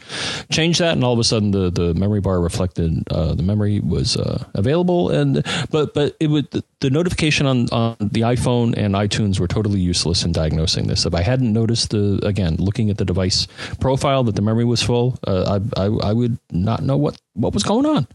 [0.51, 3.81] Change that, and all of a sudden the, the memory bar reflected uh, the memory
[3.81, 8.75] was uh, available, and but but it would the, the notification on on the iPhone
[8.77, 11.07] and iTunes were totally useless in diagnosing this.
[11.07, 13.47] If I hadn't noticed the again looking at the device
[13.81, 17.55] profile that the memory was full, uh, I, I I would not know what what
[17.55, 18.07] was going on.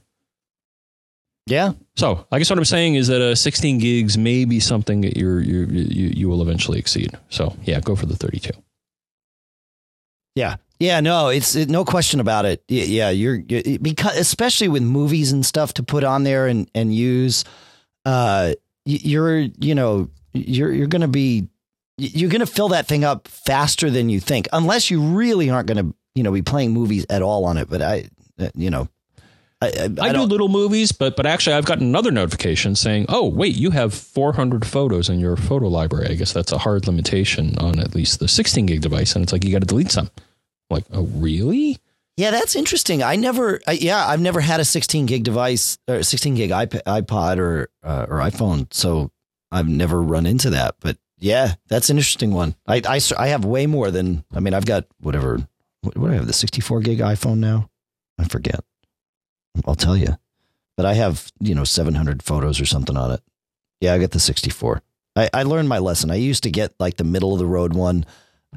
[1.47, 1.73] Yeah.
[1.95, 5.17] So I guess what I'm saying is that uh, 16 gigs may be something that
[5.17, 7.17] you're, you're, you you will eventually exceed.
[7.29, 8.51] So yeah, go for the 32.
[10.35, 10.57] Yeah.
[10.79, 12.63] Yeah, no, it's it, no question about it.
[12.67, 16.93] Yeah, you're, you're, because especially with movies and stuff to put on there and and
[16.93, 17.45] use,
[18.05, 18.53] uh,
[18.85, 21.47] you're you know you're you're gonna be
[21.97, 25.91] you're gonna fill that thing up faster than you think, unless you really aren't gonna
[26.13, 27.67] you know be playing movies at all on it.
[27.67, 28.87] But I, uh, you know,
[29.59, 33.27] I, I, I do little movies, but but actually, I've gotten another notification saying, "Oh,
[33.27, 37.57] wait, you have 400 photos in your photo library." I guess that's a hard limitation
[37.57, 40.11] on at least the 16 gig device, and it's like you got to delete some.
[40.69, 41.79] I'm like, oh, really?
[42.17, 43.01] Yeah, that's interesting.
[43.03, 46.83] I never, I, yeah, I've never had a 16 gig device or 16 gig iPod,
[46.83, 49.11] iPod or uh, or iPhone, so
[49.51, 50.75] I've never run into that.
[50.79, 52.55] But yeah, that's an interesting one.
[52.67, 54.23] I, I, I have way more than.
[54.33, 55.37] I mean, I've got whatever.
[55.81, 56.27] What, what do I have?
[56.27, 57.69] The 64 gig iPhone now.
[58.19, 58.61] I forget.
[59.65, 60.17] I'll tell you.
[60.75, 63.21] But I have, you know, 700 photos or something on it.
[63.81, 64.81] Yeah, I get the 64.
[65.15, 66.11] I, I learned my lesson.
[66.11, 68.05] I used to get like the middle of the road one,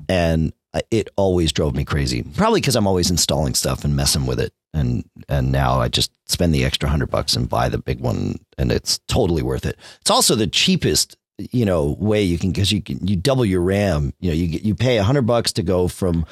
[0.08, 0.52] and
[0.90, 2.22] it always drove me crazy.
[2.22, 4.52] Probably because I'm always installing stuff and messing with it.
[4.72, 8.36] And and now I just spend the extra hundred bucks and buy the big one,
[8.56, 9.76] and it's totally worth it.
[10.00, 13.62] It's also the cheapest, you know, way you can because you can you double your
[13.62, 14.12] RAM.
[14.20, 16.24] You know, you you pay a hundred bucks to go from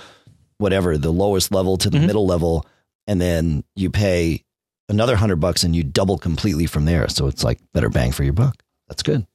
[0.58, 2.06] whatever the lowest level to the mm-hmm.
[2.06, 2.64] middle level,
[3.08, 4.44] and then you pay
[4.88, 7.08] another hundred bucks and you double completely from there.
[7.08, 8.62] So it's like better bang for your buck.
[8.88, 9.26] That's good.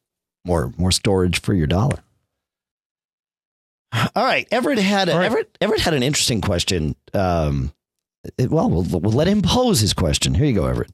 [0.45, 1.99] More more storage for your dollar.
[4.15, 5.25] All right, Everett had a, right.
[5.25, 6.95] Everett Everett had an interesting question.
[7.13, 7.73] Um,
[8.37, 10.33] it, well, well, we'll let him pose his question.
[10.33, 10.91] Here you go, Everett.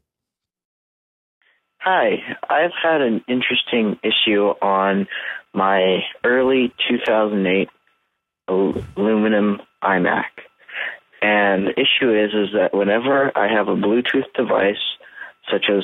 [1.82, 2.18] Hi,
[2.50, 5.08] I've had an interesting issue on
[5.54, 7.70] my early 2008
[8.50, 10.26] aluminum iMac.
[11.22, 14.78] And the issue is, is that whenever I have a Bluetooth device,
[15.52, 15.84] such as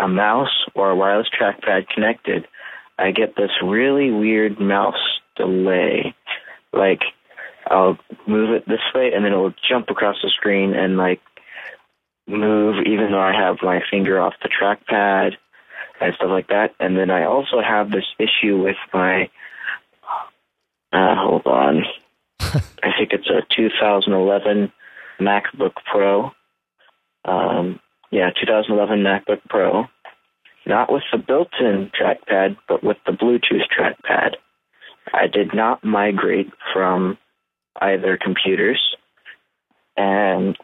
[0.00, 2.46] a mouse or a wireless trackpad connected,
[2.98, 6.14] I get this really weird mouse delay.
[6.72, 7.02] Like,
[7.66, 11.20] I'll move it this way and then it will jump across the screen and like
[12.26, 15.32] move even though I have my finger off the trackpad
[16.00, 16.74] and stuff like that.
[16.80, 19.30] And then I also have this issue with my,
[20.92, 21.84] uh, hold on.
[22.82, 24.72] I think it's a 2011
[25.20, 26.30] MacBook Pro.
[27.24, 27.80] Um,
[28.10, 29.84] yeah, 2011 MacBook Pro.
[30.66, 34.36] Not with the built in trackpad, but with the Bluetooth trackpad.
[35.12, 37.18] I did not migrate from
[37.80, 38.80] either computers,
[39.96, 40.56] and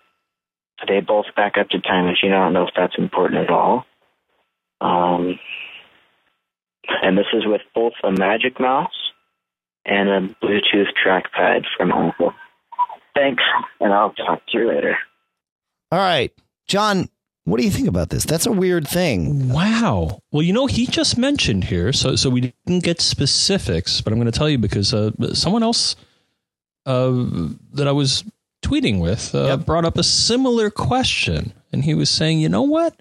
[0.86, 2.32] they both back up to Time Machine.
[2.32, 3.84] I don't know if that's important at all.
[4.80, 5.38] Um,
[7.02, 9.03] and this is with both a Magic Mouse
[9.86, 12.32] and a Bluetooth trackpad from Apple.
[13.14, 13.42] Thanks,
[13.80, 14.96] and I'll talk to you later.
[15.92, 16.32] All right,
[16.66, 17.08] John.
[17.46, 18.24] What do you think about this?
[18.24, 19.50] That's a weird thing.
[19.50, 20.22] Wow.
[20.32, 24.18] Well, you know, he just mentioned here, so so we didn't get specifics, but I'm
[24.18, 25.94] going to tell you because uh, someone else
[26.86, 27.12] uh,
[27.74, 28.24] that I was
[28.62, 29.66] tweeting with uh, Yep.
[29.66, 32.98] brought up a similar question, and he was saying, you know what,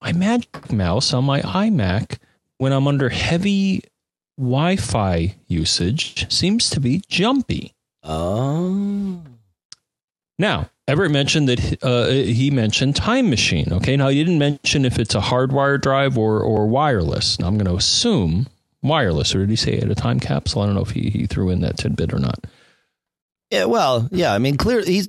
[0.00, 2.16] my Magic Mouse on my iMac,
[2.56, 3.82] when I'm under heavy
[4.40, 7.74] Wi-Fi usage, seems to be jumpy.
[8.02, 9.22] Oh.
[10.38, 13.72] Now, Everett mentioned that uh, he mentioned Time Machine.
[13.74, 17.38] Okay, now he didn't mention if it's a hardwired drive or or wireless.
[17.38, 18.48] Now I'm going to assume
[18.82, 20.62] wireless, or did he say at a time capsule?
[20.62, 22.46] I don't know if he, he threw in that tidbit or not.
[23.50, 24.32] Yeah, well, yeah.
[24.32, 25.08] I mean, clearly, He's.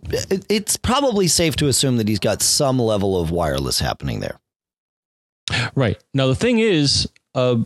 [0.49, 4.39] It's probably safe to assume that he's got some level of wireless happening there.
[5.75, 7.57] Right now, the thing is, uh,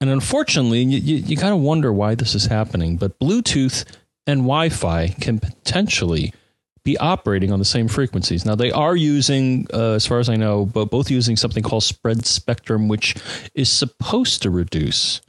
[0.00, 2.96] and unfortunately, you, you, you kind of wonder why this is happening.
[2.96, 3.84] But Bluetooth
[4.26, 6.32] and Wi-Fi can potentially
[6.84, 8.44] be operating on the same frequencies.
[8.44, 11.82] Now they are using, uh, as far as I know, but both using something called
[11.82, 13.16] spread spectrum, which
[13.54, 15.20] is supposed to reduce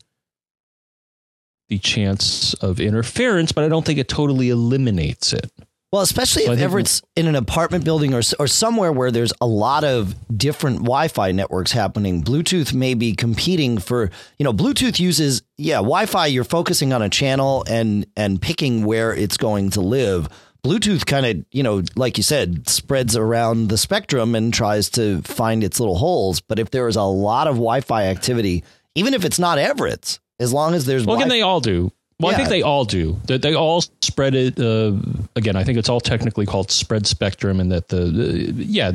[1.70, 5.52] the chance of interference, but I don't think it totally eliminates it.
[5.92, 9.48] Well, especially So if Everett's in an apartment building or or somewhere where there's a
[9.48, 12.24] lot of different Wi-Fi networks happening.
[12.24, 17.10] Bluetooth may be competing for, you know, Bluetooth uses yeah, Wi-Fi you're focusing on a
[17.10, 20.28] channel and and picking where it's going to live.
[20.62, 25.22] Bluetooth kind of, you know, like you said, spreads around the spectrum and tries to
[25.22, 29.24] find its little holes, but if there is a lot of Wi-Fi activity, even if
[29.24, 31.92] it's not Everett's, as long as there's Well, again, Wi- they all do.
[32.20, 33.20] Well, I think they all do.
[33.26, 34.60] They, they all spread it.
[34.60, 34.94] Uh,
[35.36, 38.94] again, I think it's all technically called spread spectrum, and that the, the yeah,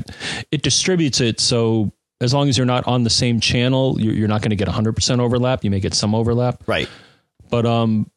[0.50, 1.38] it distributes it.
[1.38, 4.56] So as long as you're not on the same channel, you're, you're not going to
[4.56, 5.62] get 100 percent overlap.
[5.62, 6.88] You may get some overlap, right.
[7.48, 8.10] but um,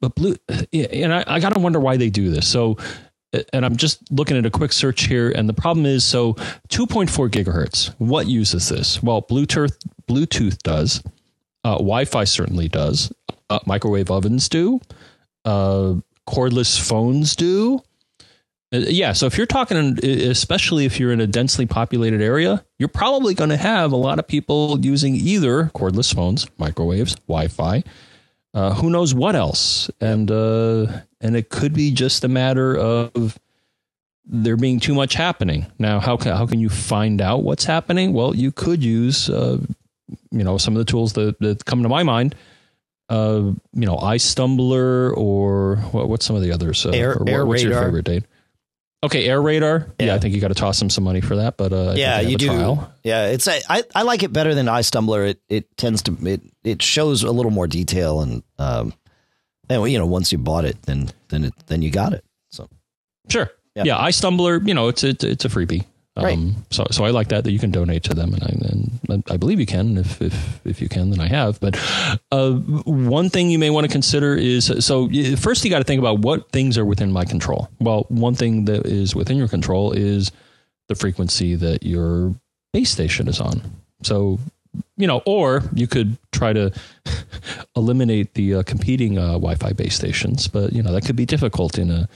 [0.00, 0.36] but blue,
[0.72, 2.48] yeah, and I, I got to wonder why they do this.
[2.48, 2.76] So.
[3.52, 6.32] And I'm just looking at a quick search here, and the problem is so
[6.70, 7.94] 2.4 gigahertz.
[7.98, 9.00] What uses this?
[9.04, 9.78] Well, Bluetooth
[10.08, 11.00] Bluetooth does.
[11.62, 13.12] Uh, Wi-Fi certainly does.
[13.50, 14.80] Uh, microwave ovens do.
[15.44, 15.96] Uh,
[16.28, 17.82] cordless phones do.
[18.72, 22.88] Uh, yeah, so if you're talking, especially if you're in a densely populated area, you're
[22.88, 27.82] probably going to have a lot of people using either cordless phones, microwaves, Wi-Fi,
[28.54, 30.86] uh, who knows what else, and uh,
[31.20, 33.38] and it could be just a matter of
[34.24, 35.66] there being too much happening.
[35.78, 38.12] Now, how can how can you find out what's happening?
[38.12, 39.58] Well, you could use uh,
[40.30, 42.34] you know some of the tools that, that come to my mind
[43.10, 43.42] uh
[43.72, 47.72] you know iStumbler or what, what's some of the others uh, Air- Air what's your
[47.72, 47.84] Radar.
[47.84, 48.24] favorite date
[49.02, 50.14] okay AirRadar yeah, Yeah.
[50.14, 52.36] i think you got to toss them some money for that but uh yeah, you
[52.36, 52.46] do.
[52.46, 52.92] trial.
[53.02, 55.30] Yeah, it's a, I, I like it better than iStumbler.
[55.30, 58.92] It it tends to it it shows a little more detail and um
[59.68, 62.24] and you know once you bought it then then it then you got it.
[62.50, 62.68] So
[63.28, 63.84] sure Yeah.
[63.86, 65.84] yeah, iStumbler you know it's it's, it's a freebie
[66.20, 66.54] um, Right.
[66.70, 69.36] so so I like that that you can donate to them and I and I
[69.36, 71.58] believe you can if if if you can then I have.
[71.60, 71.76] But
[72.30, 75.98] uh, one thing you may want to consider is so first you got to think
[75.98, 77.68] about what things are within my control.
[77.80, 80.30] Well one thing that is within your control is
[80.88, 82.34] the frequency that your
[82.72, 83.62] base station is on.
[84.02, 84.38] So
[84.96, 86.72] you know or you could try to
[87.76, 91.78] eliminate the uh, competing uh, wi-fi base stations but you know that could be difficult
[91.78, 92.08] in a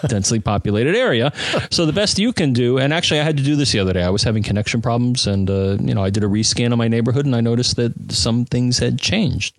[0.06, 1.32] densely populated area.
[1.70, 3.92] So the best you can do and actually i had to do this the other
[3.92, 4.02] day.
[4.02, 6.88] I was having connection problems and uh, you know i did a rescan of my
[6.88, 9.58] neighborhood and i noticed that some things had changed.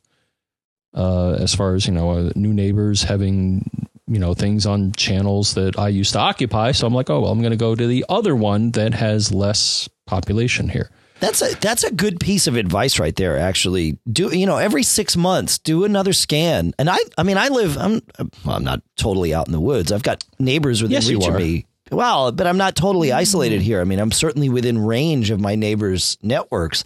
[0.93, 3.67] Uh, as far as you know uh, new neighbors having
[4.05, 6.71] you know things on channels that i used to occupy.
[6.71, 9.32] So i'm like oh well i'm going to go to the other one that has
[9.34, 10.91] less population here
[11.24, 13.38] That's a that's a good piece of advice right there.
[13.38, 16.74] Actually, do you know every six months do another scan?
[16.78, 18.01] And I I mean I live I'm
[18.43, 19.93] well, I'm not totally out in the woods.
[19.93, 21.65] I've got neighbors within Yes, reach of me.
[21.89, 23.80] Well, but I'm not totally isolated here.
[23.80, 26.84] I mean, I'm certainly within range of my neighbors' networks.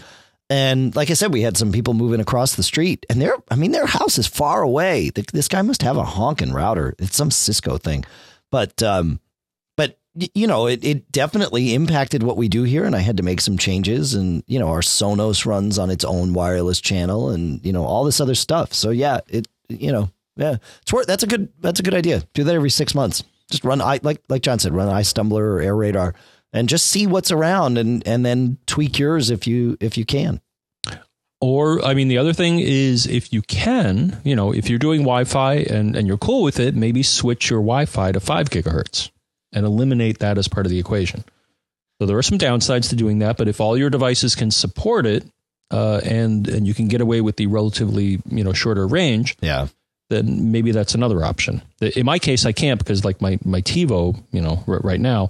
[0.52, 3.56] And like I said, we had some people moving across the street, and their I
[3.56, 5.10] mean their house is far away.
[5.34, 6.94] This guy must have a honking router.
[7.00, 8.06] It's some Cisco thing,
[8.52, 9.20] but um,
[10.34, 13.42] you know it, it definitely impacted what we do here and i had to make
[13.42, 17.72] some changes and you know our sonos runs on its own wireless channel and you
[17.72, 18.74] know all this other stuff.
[18.74, 22.24] So yeah it you know yeah it's worth that's a good that's a good idea.
[22.34, 23.24] Do that every six months.
[23.50, 26.14] Just run i like like john said run iStumbler or AirRadar
[26.52, 30.42] and just see what's around and and then tweak yours if you if you can.
[31.40, 35.02] Or, I mean, the other thing is if you can, you know, if you're doing
[35.02, 38.50] Wi Fi and, and you're cool with it, maybe switch your Wi Fi to five
[38.50, 39.12] gigahertz
[39.54, 41.24] and eliminate that as part of the equation.
[42.00, 45.06] So there are some downsides to doing that, but if all your devices can support
[45.06, 45.26] it
[45.72, 49.68] uh, and and you can get away with the relatively you know shorter range, yeah
[50.10, 51.62] then maybe that's another option.
[51.82, 55.30] In my case, I can't because like my my TiVo, you know, r- right now,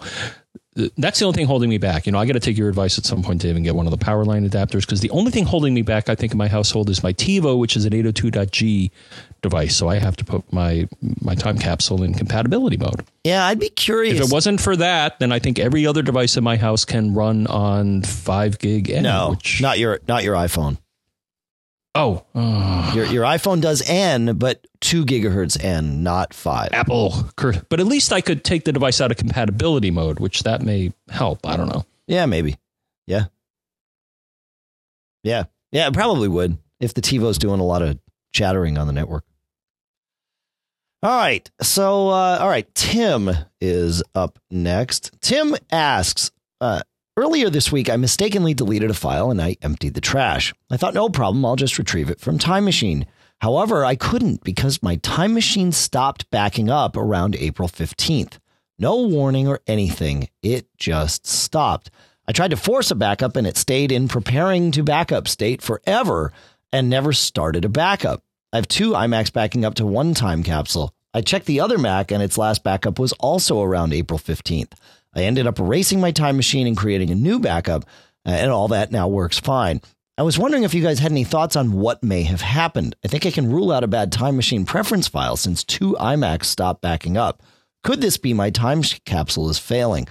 [0.97, 2.05] that's the only thing holding me back.
[2.05, 3.87] You know, I got to take your advice at some point, Dave, and get one
[3.87, 6.37] of the power line adapters because the only thing holding me back, I think, in
[6.37, 8.91] my household is my TiVo, which is an 802.g
[9.41, 9.75] device.
[9.75, 10.87] So I have to put my
[11.21, 13.03] my time capsule in compatibility mode.
[13.23, 16.37] yeah i'd be curious If it wasn't for that, then I think every other device
[16.37, 18.89] in my house can run on five gig.
[18.89, 20.77] N, no which, not your not your iphone
[21.97, 27.13] oh, uh, your your iphone does n but two gigahertz n not five Apple.
[27.69, 30.93] But at least I could take the device out of compatibility mode, which that may
[31.09, 31.45] help.
[31.45, 31.85] I don't know.
[32.07, 32.55] Yeah, maybe.
[33.05, 33.25] Yeah.
[35.23, 35.45] Yeah.
[35.71, 37.99] Yeah, it probably would if the TiVo's doing a lot of
[38.31, 39.25] chattering on the network.
[41.03, 41.49] All right.
[41.61, 42.73] So, uh, all right.
[42.73, 43.29] Tim
[43.61, 45.11] is up next.
[45.21, 46.81] Tim asks uh,
[47.19, 50.53] Earlier this week, I mistakenly deleted a file and I emptied the trash.
[50.69, 51.43] I thought, no problem.
[51.43, 53.07] I'll just retrieve it from Time Machine.
[53.41, 58.37] However, I couldn't because my Time Machine stopped backing up around April 15th.
[58.77, 60.29] No warning or anything.
[60.43, 61.89] It just stopped.
[62.27, 66.31] I tried to force a backup and it stayed in preparing to backup state forever
[66.71, 68.21] and never started a backup.
[68.53, 70.93] I have two iMacs backing up to one time capsule.
[71.15, 74.73] I checked the other Mac and its last backup was also around April 15th.
[75.17, 77.85] I ended up erasing my time machine and creating a new backup,
[78.25, 79.81] uh, and all that now works fine.
[80.15, 82.95] I was wondering if you guys had any thoughts on what may have happened.
[83.03, 86.45] I think I can rule out a bad time machine preference file since two iMacs
[86.45, 87.41] stopped backing up.
[87.83, 90.07] Could this be my time capsule is failing?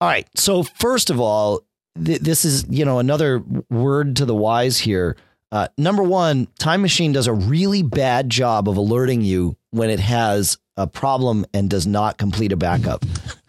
[0.00, 0.26] All right.
[0.36, 1.60] So first of all,
[2.02, 5.16] th- this is you know another word to the wise here.
[5.52, 9.98] Uh, number one, Time Machine does a really bad job of alerting you when it
[9.98, 13.04] has a problem and does not complete a backup.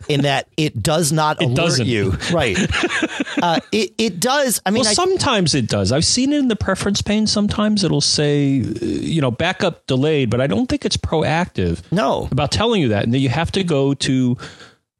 [0.09, 1.87] In that it does not It alert doesn't.
[1.87, 2.57] you, right?
[3.41, 4.59] uh, it it does.
[4.65, 5.91] I mean, well, I- sometimes it does.
[5.91, 7.27] I've seen it in the preference pane.
[7.27, 12.27] Sometimes it'll say, uh, you know, backup delayed, but I don't think it's proactive no,
[12.31, 13.03] about telling you that.
[13.03, 14.37] And then you have to go to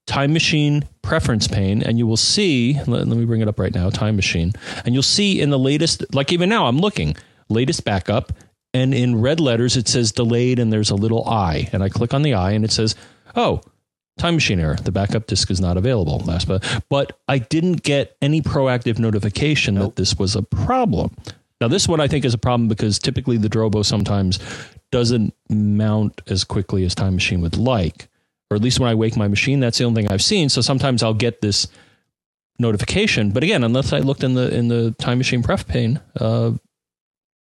[0.05, 2.75] Time Machine preference pane, and you will see.
[2.85, 3.89] Let, let me bring it up right now.
[3.89, 4.53] Time Machine,
[4.85, 7.15] and you'll see in the latest, like even now, I'm looking
[7.49, 8.31] latest backup,
[8.73, 12.13] and in red letters it says delayed, and there's a little I, and I click
[12.13, 12.95] on the I, and it says,
[13.35, 13.61] oh.
[14.17, 14.75] Time machine error.
[14.75, 16.19] The backup disk is not available.
[16.19, 21.15] Last but but I didn't get any proactive notification that this was a problem.
[21.61, 24.37] Now this one I think is a problem because typically the Drobo sometimes
[24.91, 28.09] doesn't mount as quickly as Time Machine would like,
[28.51, 30.49] or at least when I wake my machine, that's the only thing I've seen.
[30.49, 31.67] So sometimes I'll get this
[32.59, 36.51] notification, but again, unless I looked in the in the Time Machine pref pane, uh,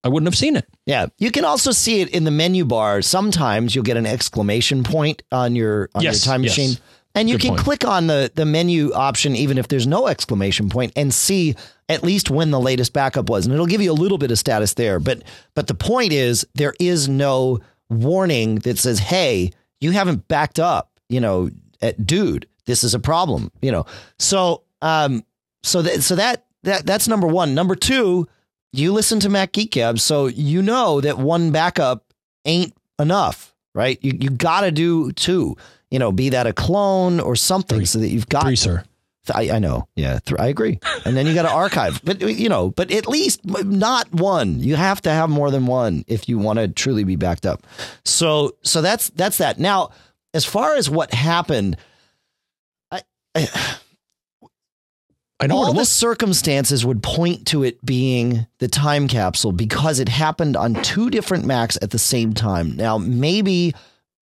[0.04, 0.66] I wouldn't have seen it.
[0.86, 3.02] Yeah, you can also see it in the menu bar.
[3.02, 6.52] Sometimes you'll get an exclamation point on your on Yes, your time yes.
[6.58, 6.78] machine,
[7.16, 7.62] and you Good can point.
[7.62, 11.56] click on the the menu option even if there's no exclamation point and see
[11.89, 14.38] at least when the latest backup was, and it'll give you a little bit of
[14.39, 15.00] status there.
[15.00, 15.24] But
[15.56, 20.91] but the point is there is no warning that says, "Hey, you haven't backed up."
[21.10, 21.50] You know,
[21.82, 23.52] at, dude, this is a problem.
[23.62, 23.86] You know,
[24.18, 25.24] so um,
[25.64, 27.54] so that so that that that's number one.
[27.56, 28.28] Number two
[28.72, 32.13] you listen to Mac Geek Gab, so you know that one backup
[32.45, 33.97] ain't enough, right?
[34.01, 35.55] You you got to do two.
[35.91, 37.86] You know, be that a clone or something, Three.
[37.86, 38.43] so that you've got.
[38.43, 38.84] Three, sir.
[39.34, 40.80] I, I know, yeah, th- I agree.
[41.05, 44.59] And then you got to archive, but you know, but at least not one.
[44.59, 47.67] You have to have more than one if you want to truly be backed up.
[48.05, 49.59] So so that's that's that.
[49.59, 49.91] Now,
[50.34, 51.78] as far as what happened,
[52.91, 53.01] I,
[53.36, 53.47] I
[55.42, 60.10] I know all the circumstances would point to it being the time capsule because it
[60.10, 62.76] happened on two different Macs at the same time.
[62.76, 63.74] Now, maybe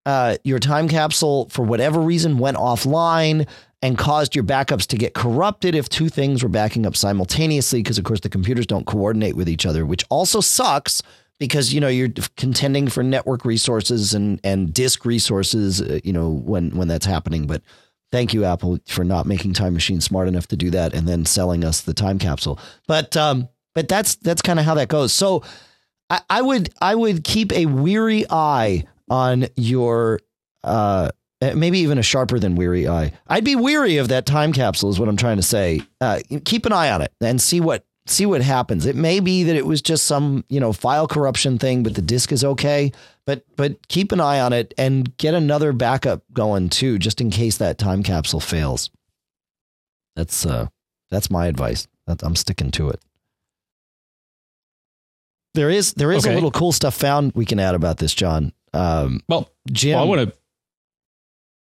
[0.05, 3.47] uh, your time capsule for whatever reason went offline
[3.82, 7.97] and caused your backups to get corrupted if two things were backing up simultaneously because
[7.97, 11.03] of course the computers don't coordinate with each other which also sucks
[11.39, 16.30] because you know you're contending for network resources and and disk resources uh, you know
[16.30, 17.61] when when that's happening but
[18.12, 21.26] thank you apple for not making time machine smart enough to do that and then
[21.26, 22.60] selling us the time capsule.
[22.88, 25.14] But um but that's that's kind of how that goes.
[25.14, 25.43] So
[26.10, 30.20] I, I would i would keep a weary eye on your
[30.64, 31.10] uh
[31.41, 33.14] maybe even a sharper than weary eye.
[33.28, 35.82] I'd be weary of that time capsule is what i'm trying to say.
[36.01, 38.86] Uh keep an eye on it and see what see what happens.
[38.86, 42.01] It may be that it was just some, you know, file corruption thing, but the
[42.01, 42.91] disk is okay.
[43.26, 47.30] But but keep an eye on it and get another backup going too, just in
[47.30, 48.89] case that time capsule fails.
[50.16, 50.68] That's uh
[51.10, 51.88] that's my advice.
[52.08, 53.01] I'm sticking to it.
[55.53, 56.32] There is there is okay.
[56.32, 58.53] a little cool stuff found we can add about this, John.
[58.74, 60.38] Um, well, Jim, well, I want to.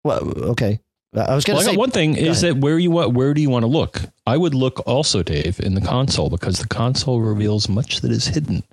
[0.04, 0.80] Well, okay.
[1.18, 2.56] I was going to well, say one thing is ahead.
[2.56, 4.02] that where you want where do you want to look?
[4.26, 8.28] I would look also, Dave, in the console because the console reveals much that is
[8.28, 8.64] hidden.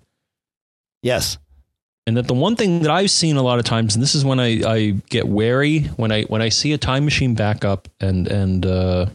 [1.02, 1.38] Yes.
[2.06, 4.24] And that the one thing that I've seen a lot of times, and this is
[4.24, 8.26] when I, I get wary when I when I see a time machine backup and
[8.26, 9.06] and uh,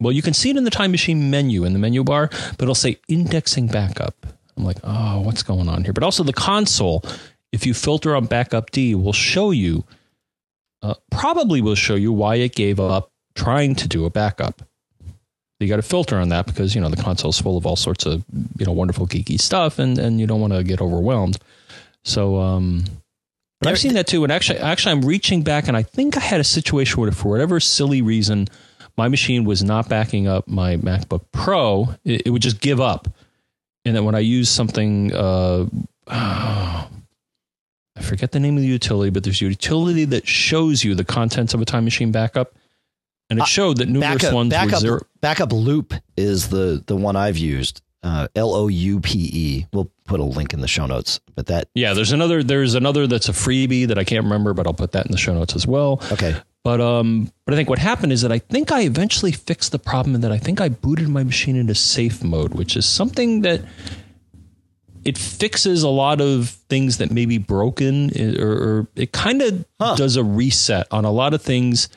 [0.00, 2.62] well, you can see it in the time machine menu in the menu bar, but
[2.62, 4.26] it'll say indexing backup.
[4.56, 5.92] I'm like, oh, what's going on here?
[5.92, 7.04] But also the console,
[7.52, 9.84] if you filter on backupd, will show you
[10.82, 14.62] uh, probably will show you why it gave up trying to do a backup.
[15.58, 17.76] You got to filter on that because you know the console is full of all
[17.76, 18.24] sorts of
[18.58, 21.38] you know wonderful geeky stuff, and and you don't want to get overwhelmed.
[22.02, 22.84] So um,
[23.66, 24.24] I've seen that too.
[24.24, 27.28] And actually, actually, I'm reaching back, and I think I had a situation where, for
[27.28, 28.48] whatever silly reason,
[28.96, 31.94] my machine was not backing up my MacBook Pro.
[32.04, 33.08] It, it would just give up,
[33.84, 35.66] and then when I use something, uh,
[36.06, 36.90] oh,
[38.00, 41.04] I forget the name of the utility, but there's a utility that shows you the
[41.04, 42.54] contents of a time machine backup.
[43.28, 45.00] And it uh, showed that numerous backup, ones backup, were zero.
[45.22, 47.82] BackupLoupe is the the one I've used.
[48.02, 49.66] Uh, L O U P E.
[49.74, 51.20] We'll put a link in the show notes.
[51.34, 54.66] But that yeah, there's another there's another that's a freebie that I can't remember, but
[54.66, 56.02] I'll put that in the show notes as well.
[56.10, 56.34] Okay.
[56.64, 59.78] But um, but I think what happened is that I think I eventually fixed the
[59.78, 63.42] problem, and that I think I booted my machine into safe mode, which is something
[63.42, 63.62] that
[65.04, 69.64] it fixes a lot of things that may be broken or, or it kind of
[69.80, 69.94] huh.
[69.96, 71.88] does a reset on a lot of things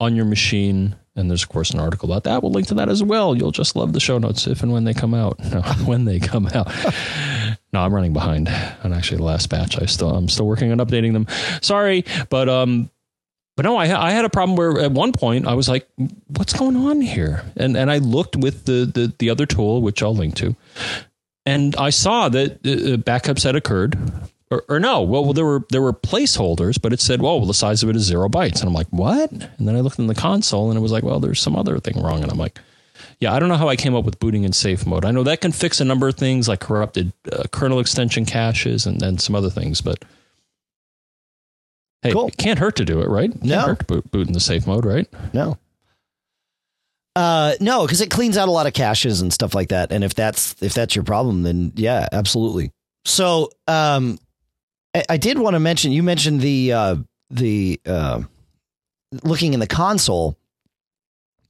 [0.00, 0.96] on your machine.
[1.16, 2.42] And there's of course an article about that.
[2.42, 3.36] We'll link to that as well.
[3.36, 5.38] You'll just love the show notes if and when they come out.
[5.52, 6.72] No, when they come out.
[7.72, 8.48] No i'm running behind
[8.84, 9.80] on actually the last batch.
[9.82, 11.26] I still i'm still working on updating them.
[11.60, 12.88] Sorry but um
[13.56, 15.86] but no, I, I had a problem where at one point I was like,
[16.26, 20.02] "What's going on here?" And and I looked with the the, the other tool, which
[20.02, 20.56] I'll link to,
[21.46, 23.98] and I saw that uh, backups had occurred.
[24.50, 27.54] Or, or, no, well, there were there were placeholders, but it said, "Well, well, the
[27.54, 30.06] size of it is zero bytes," and I'm like, "What?" And then I looked in
[30.06, 32.60] the console, and it was like, "Well, there's some other thing wrong," and I'm like,
[33.20, 35.04] "Yeah, I don't know how I came up with booting in safe mode.
[35.04, 38.86] I know that can fix a number of things like corrupted uh, kernel extension caches
[38.86, 40.04] and then some other things, but
[42.02, 42.28] hey, cool.
[42.28, 43.30] it can't hurt to do it, right?
[43.30, 45.08] It no, hurt to boot, boot in the safe mode, right?
[45.32, 45.58] No,
[47.16, 49.92] uh, no, because it cleans out a lot of caches and stuff like that.
[49.92, 52.72] And if that's if that's your problem, then yeah, absolutely.
[53.04, 54.18] So, um,
[54.94, 55.92] I, I did want to mention.
[55.92, 56.96] You mentioned the uh,
[57.30, 58.22] the uh,
[59.22, 60.36] looking in the console,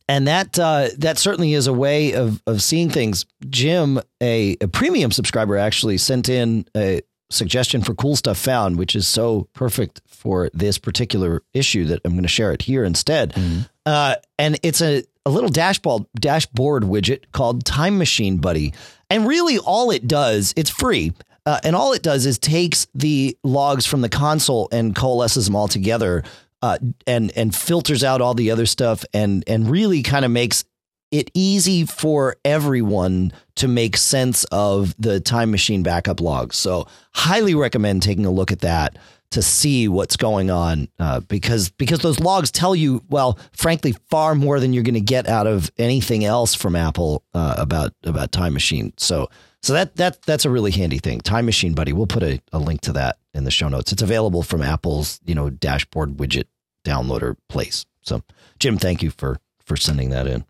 [0.09, 3.25] and that uh, that certainly is a way of of seeing things.
[3.49, 7.01] Jim, a, a premium subscriber, actually sent in a
[7.31, 12.13] suggestion for cool stuff found, which is so perfect for this particular issue that I'm
[12.13, 13.33] going to share it here instead.
[13.33, 13.63] Mm-hmm.
[13.87, 18.75] Uh, and it's a a little dashboard dashboard widget called Time Machine Buddy.
[19.09, 21.13] And really all it does, it's free.
[21.47, 25.57] Uh, and all it does is takes the logs from the console and coalesces them
[25.57, 26.25] all together
[26.63, 30.65] uh, and and filters out all the other stuff and and really kind of makes
[31.11, 36.57] it easy for everyone to make sense of the time machine backup logs.
[36.57, 38.97] So highly recommend taking a look at that
[39.31, 44.35] to see what's going on uh, because because those logs tell you well frankly far
[44.35, 48.31] more than you're going to get out of anything else from Apple uh, about about
[48.33, 48.93] Time Machine.
[48.97, 49.29] So
[49.63, 51.21] so that that that's a really handy thing.
[51.21, 53.93] Time Machine buddy we'll put a, a link to that in the show notes.
[53.93, 56.45] It's available from Apple's you know dashboard widget
[56.85, 57.87] downloader place.
[58.03, 58.23] So
[58.59, 60.45] Jim thank you for for sending that in.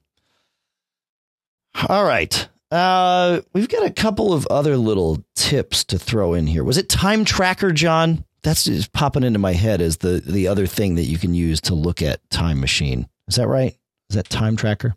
[1.89, 2.49] All right.
[2.71, 6.65] Uh, we've got a couple of other little tips to throw in here.
[6.65, 10.67] Was it time tracker John that's just popping into my head as the the other
[10.67, 13.09] thing that you can use to look at Time Machine.
[13.27, 13.77] Is that right?
[14.11, 14.95] Is that Time Tracker?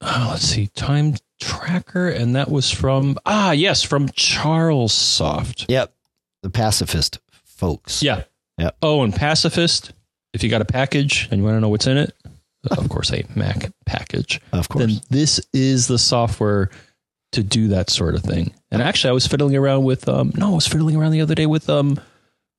[0.00, 5.66] Oh, let's see, Time Tracker, and that was from ah yes, from CharlesSoft.
[5.68, 5.92] Yep,
[6.42, 8.02] the pacifist folks.
[8.02, 8.24] Yeah,
[8.60, 8.76] Yep.
[8.82, 9.92] Oh, and Pacifist,
[10.34, 12.14] if you got a package and you want to know what's in it,
[12.70, 14.38] of course, a Mac package.
[14.52, 14.84] Of course.
[14.84, 16.68] Then this is the software
[17.32, 18.52] to do that sort of thing.
[18.70, 21.34] And actually, I was fiddling around with, um, no, I was fiddling around the other
[21.34, 21.98] day with um,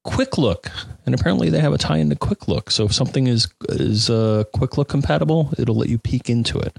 [0.04, 0.72] Quick Look,
[1.06, 2.72] and apparently they have a tie into Quick Look.
[2.72, 6.78] So if something is is uh, Quick Look compatible, it'll let you peek into it.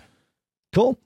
[0.75, 0.99] Cool.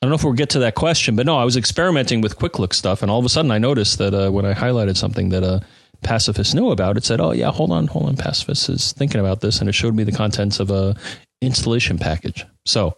[0.00, 2.38] I don't know if we'll get to that question, but no, I was experimenting with
[2.38, 4.96] quick look stuff, and all of a sudden I noticed that uh, when I highlighted
[4.96, 5.60] something that a
[6.02, 9.42] pacifist knew about, it said, "Oh yeah, hold on, hold on, pacifist is thinking about
[9.42, 10.96] this," and it showed me the contents of a
[11.42, 12.46] installation package.
[12.64, 12.96] So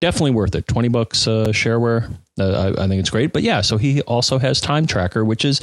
[0.00, 0.66] definitely worth it.
[0.66, 2.12] Twenty bucks uh, shareware.
[2.38, 3.32] Uh, I, I think it's great.
[3.32, 5.60] But yeah, so he also has time tracker, which is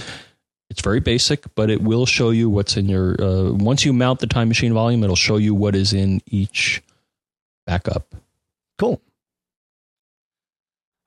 [0.70, 3.22] it's very basic, but it will show you what's in your.
[3.22, 6.82] Uh, once you mount the time machine volume, it'll show you what is in each
[7.66, 8.16] backup.
[8.78, 9.01] Cool.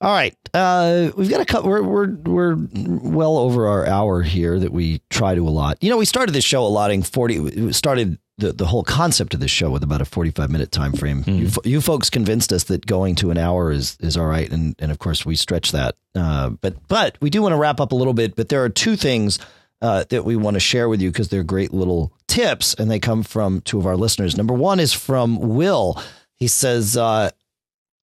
[0.00, 1.68] All right, uh, we've got a couple.
[1.68, 5.78] We're we're we're well over our hour here that we try to allot.
[5.82, 7.72] You know, we started this show allotting forty.
[7.72, 10.92] Started the the whole concept of this show with about a forty five minute time
[10.92, 11.24] frame.
[11.24, 11.38] Mm.
[11.38, 14.50] You, fo- you folks convinced us that going to an hour is is all right,
[14.50, 15.96] and and of course we stretch that.
[16.14, 18.36] Uh, but but we do want to wrap up a little bit.
[18.36, 19.38] But there are two things
[19.82, 22.98] uh, that we want to share with you because they're great little tips, and they
[22.98, 24.36] come from two of our listeners.
[24.36, 26.00] Number one is from Will.
[26.34, 26.96] He says.
[26.96, 27.30] Uh,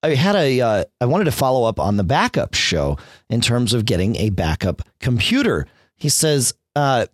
[0.04, 0.62] I had a.
[0.62, 4.30] Uh, I wanted to follow up on the backup show in terms of getting a
[4.30, 5.66] backup computer.
[5.96, 7.08] He says, uh,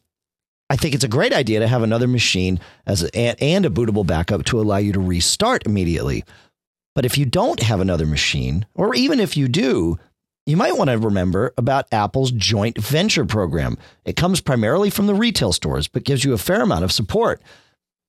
[0.71, 4.07] I think it's a great idea to have another machine as a, and, a bootable
[4.07, 6.23] backup to allow you to restart immediately.
[6.95, 9.99] But if you don't have another machine, or even if you do,
[10.45, 13.77] you might want to remember about Apple's joint venture program.
[14.05, 17.41] It comes primarily from the retail stores, but gives you a fair amount of support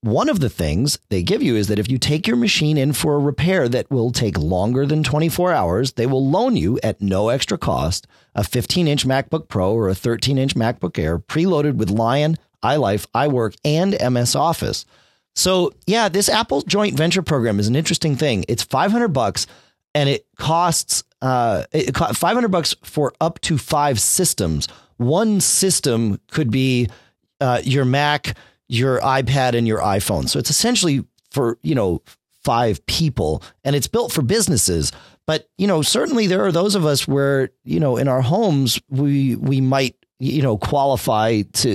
[0.02, 2.92] one of the things they give you is that if you take your machine in
[2.92, 7.00] for a repair that will take longer than 24 hours, they will loan you at
[7.00, 11.76] no extra cost a 15 inch MacBook Pro or a 13 inch MacBook Air preloaded
[11.76, 14.84] with Lion, iLife, iWork, and MS Office.
[15.34, 18.44] So, yeah, this Apple joint venture program is an interesting thing.
[18.48, 19.46] It's 500 bucks
[19.94, 24.66] and it costs uh, it costs 500 bucks for up to five systems.
[24.96, 26.88] One system could be
[27.40, 28.36] uh, your Mac,
[28.68, 30.28] your iPad and your iPhone.
[30.28, 32.02] So it's essentially for, you know,
[32.42, 34.90] five people and it's built for businesses.
[35.26, 38.80] But, you know, certainly there are those of us where, you know, in our homes,
[38.88, 41.72] we, we might, you know, qualify to,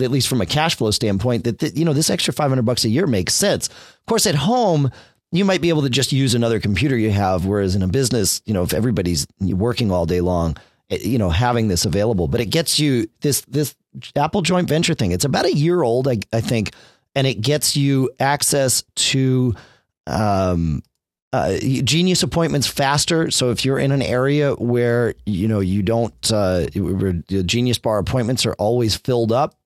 [0.00, 2.88] at least from a cash flow standpoint, that, you know, this extra 500 bucks a
[2.88, 3.68] year makes sense.
[3.68, 4.90] Of course, at home,
[5.30, 7.44] you might be able to just use another computer you have.
[7.44, 10.56] Whereas in a business, you know, if everybody's working all day long,
[10.90, 13.76] you know, having this available, but it gets you this, this
[14.16, 15.12] Apple joint venture thing.
[15.12, 16.72] It's about a year old, I, I think,
[17.14, 19.54] and it gets you access to
[20.08, 20.82] um,
[21.32, 23.30] uh, genius appointments faster.
[23.30, 27.98] So if you're in an area where you know you don't, uh, the Genius Bar
[27.98, 29.58] appointments are always filled up,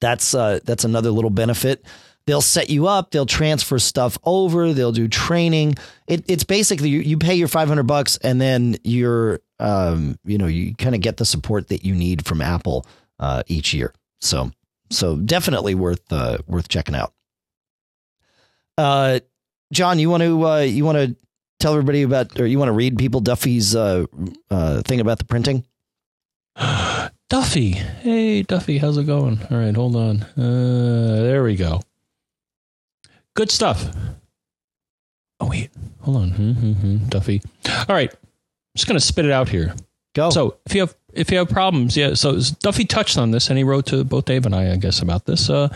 [0.00, 1.84] that's uh, that's another little benefit.
[2.26, 3.10] They'll set you up.
[3.10, 4.72] They'll transfer stuff over.
[4.72, 5.74] They'll do training.
[6.06, 10.46] It, it's basically you, you pay your 500 bucks and then you're, um, you know,
[10.46, 12.86] you kind of get the support that you need from Apple
[13.18, 13.92] uh, each year.
[14.22, 14.52] So,
[14.90, 17.12] so definitely worth uh, worth checking out.
[18.78, 19.20] Uh,
[19.72, 21.16] John, you want to uh, you want to
[21.60, 24.06] tell everybody about, or you want to read people Duffy's uh,
[24.50, 25.64] uh, thing about the printing?
[27.28, 27.70] Duffy.
[27.72, 29.40] Hey, Duffy, how's it going?
[29.50, 30.22] All right, hold on.
[30.36, 31.80] Uh, there we go.
[33.34, 33.90] Good stuff.
[35.40, 35.70] Oh, wait,
[36.02, 36.30] hold on.
[36.30, 37.42] Mm-hmm, Duffy.
[37.88, 38.18] All right, I'm
[38.76, 39.74] just going to spit it out here.
[40.14, 40.30] Go.
[40.30, 42.14] So if you have if you have problems, yeah.
[42.14, 45.00] So Duffy touched on this, and he wrote to both Dave and I, I guess,
[45.00, 45.50] about this.
[45.50, 45.68] Uh,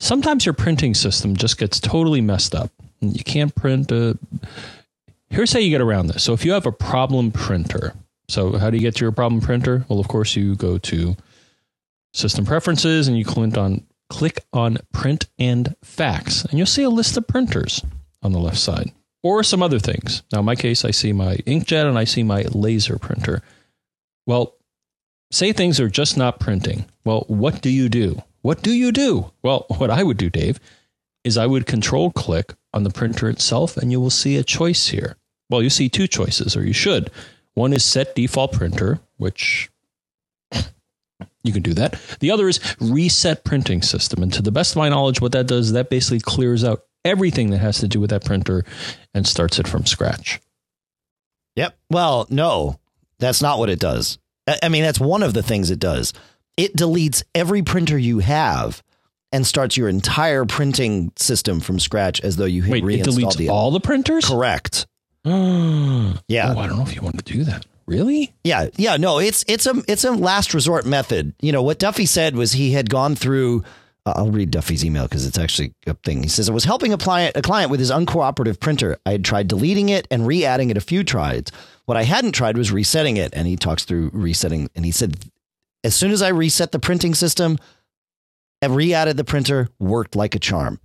[0.00, 2.70] sometimes your printing system just gets totally messed up.
[3.00, 3.92] You can't print.
[3.92, 4.14] Uh,
[5.30, 6.22] here's how you get around this.
[6.22, 7.94] So if you have a problem printer,
[8.28, 9.84] so how do you get to your problem printer?
[9.88, 11.16] Well, of course, you go to
[12.12, 16.90] System Preferences and you click on click on Print and Fax, and you'll see a
[16.90, 17.84] list of printers
[18.22, 18.90] on the left side
[19.22, 20.22] or some other things.
[20.32, 23.42] Now, in my case, I see my inkjet and I see my laser printer.
[24.26, 24.54] Well,
[25.30, 26.86] say things are just not printing.
[27.04, 28.22] Well, what do you do?
[28.48, 29.30] What do you do?
[29.42, 30.58] Well, what I would do, Dave,
[31.22, 34.88] is I would control click on the printer itself and you will see a choice
[34.88, 35.18] here.
[35.50, 37.10] Well, you see two choices, or you should.
[37.52, 39.70] One is set default printer, which
[41.42, 42.00] you can do that.
[42.20, 44.22] The other is reset printing system.
[44.22, 47.50] And to the best of my knowledge, what that does that basically clears out everything
[47.50, 48.64] that has to do with that printer
[49.12, 50.40] and starts it from scratch.
[51.56, 51.76] Yep.
[51.90, 52.80] Well, no,
[53.18, 54.18] that's not what it does.
[54.62, 56.14] I mean, that's one of the things it does.
[56.58, 58.82] It deletes every printer you have
[59.32, 63.16] and starts your entire printing system from scratch as though you had Wait, it reinstalled
[63.16, 64.24] deletes the all the printers?
[64.26, 64.86] Correct.
[65.24, 66.14] yeah.
[66.28, 66.54] Yeah.
[66.54, 67.64] Oh, I don't know if you want to do that.
[67.86, 68.34] Really?
[68.44, 71.32] Yeah, yeah, no, it's it's a it's a last resort method.
[71.40, 73.64] You know what Duffy said was he had gone through.
[74.04, 76.22] Uh, I'll read Duffy's email because it's actually a thing.
[76.22, 78.98] He says I was helping a client a client with his uncooperative printer.
[79.06, 81.44] I had tried deleting it and re-adding it a few tries.
[81.86, 83.32] What I hadn't tried was resetting it.
[83.32, 84.68] And he talks through resetting.
[84.76, 85.16] And he said
[85.84, 87.58] as soon as I reset the printing system,
[88.60, 90.80] and re-added the printer, worked like a charm.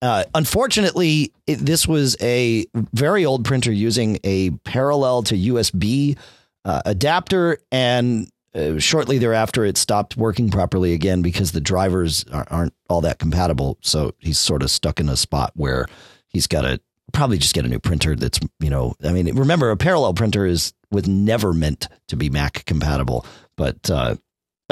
[0.00, 6.18] Uh, unfortunately, it, this was a very old printer using a parallel to USB
[6.64, 12.46] uh, adapter, and uh, shortly thereafter, it stopped working properly again because the drivers are,
[12.50, 13.78] aren't all that compatible.
[13.80, 15.86] So he's sort of stuck in a spot where
[16.26, 16.80] he's got to
[17.12, 18.16] probably just get a new printer.
[18.16, 22.28] That's you know, I mean, remember a parallel printer is was never meant to be
[22.28, 23.24] Mac compatible,
[23.56, 24.16] but uh,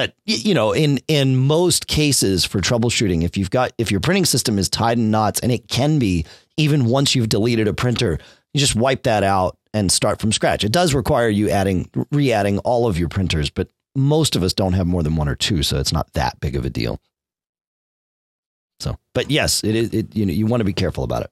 [0.00, 4.24] but you know, in in most cases for troubleshooting, if you've got if your printing
[4.24, 6.24] system is tied in knots, and it can be
[6.56, 8.18] even once you've deleted a printer,
[8.54, 10.64] you just wipe that out and start from scratch.
[10.64, 14.72] It does require you adding re-adding all of your printers, but most of us don't
[14.72, 16.98] have more than one or two, so it's not that big of a deal.
[18.78, 19.92] So, but yes, it is.
[19.92, 21.30] It, you know, you want to be careful about it.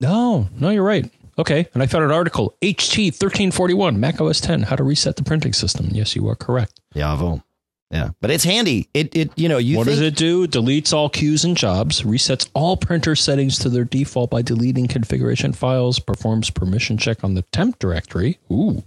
[0.00, 1.12] No, no, you're right.
[1.38, 5.24] Okay, and I found an article HT 1341 Mac OS 10 How to Reset the
[5.24, 5.88] Printing System.
[5.90, 6.80] Yes, you are correct.
[6.94, 7.42] Yeah, Avo.
[7.90, 8.88] Yeah, but it's handy.
[8.94, 9.76] It it you know you.
[9.76, 10.48] What think, does it do?
[10.48, 15.52] Deletes all queues and jobs, resets all printer settings to their default by deleting configuration
[15.52, 18.38] files, performs permission check on the temp directory.
[18.50, 18.82] Ooh.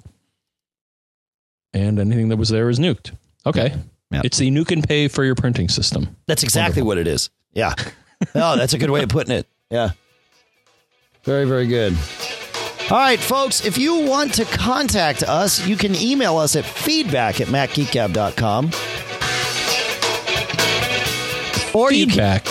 [1.74, 3.12] And anything that was there is nuked.
[3.46, 3.76] Okay.
[4.12, 4.22] Yeah.
[4.24, 6.16] It's the nuke and pay for your printing system.
[6.26, 7.30] That's exactly what it is.
[7.54, 7.76] Yeah.
[8.36, 9.48] oh, that's a good way of putting it.
[9.70, 9.92] Yeah.
[11.24, 11.96] Very, very good.
[12.90, 17.42] All right, folks, if you want to contact us, you can email us at feedback
[17.42, 18.72] at macgeekgab.com.
[21.74, 22.46] Or you can, Feedback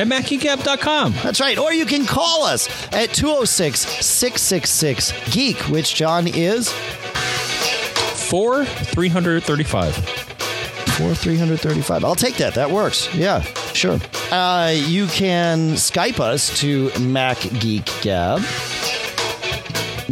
[0.00, 1.12] at MacGeekGab.com.
[1.22, 1.58] that's right.
[1.58, 9.94] Or you can call us at 206 666 Geek, which John is For 335.
[9.94, 12.04] for 335.
[12.04, 12.54] I'll take that.
[12.54, 13.14] That works.
[13.14, 13.42] Yeah,
[13.74, 14.00] sure.
[14.32, 18.40] Uh, you can Skype us to Mac Geek Gab.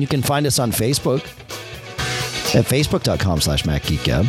[0.01, 1.25] You can find us on Facebook
[2.55, 4.27] at facebook.com slash Mac Geek Gab.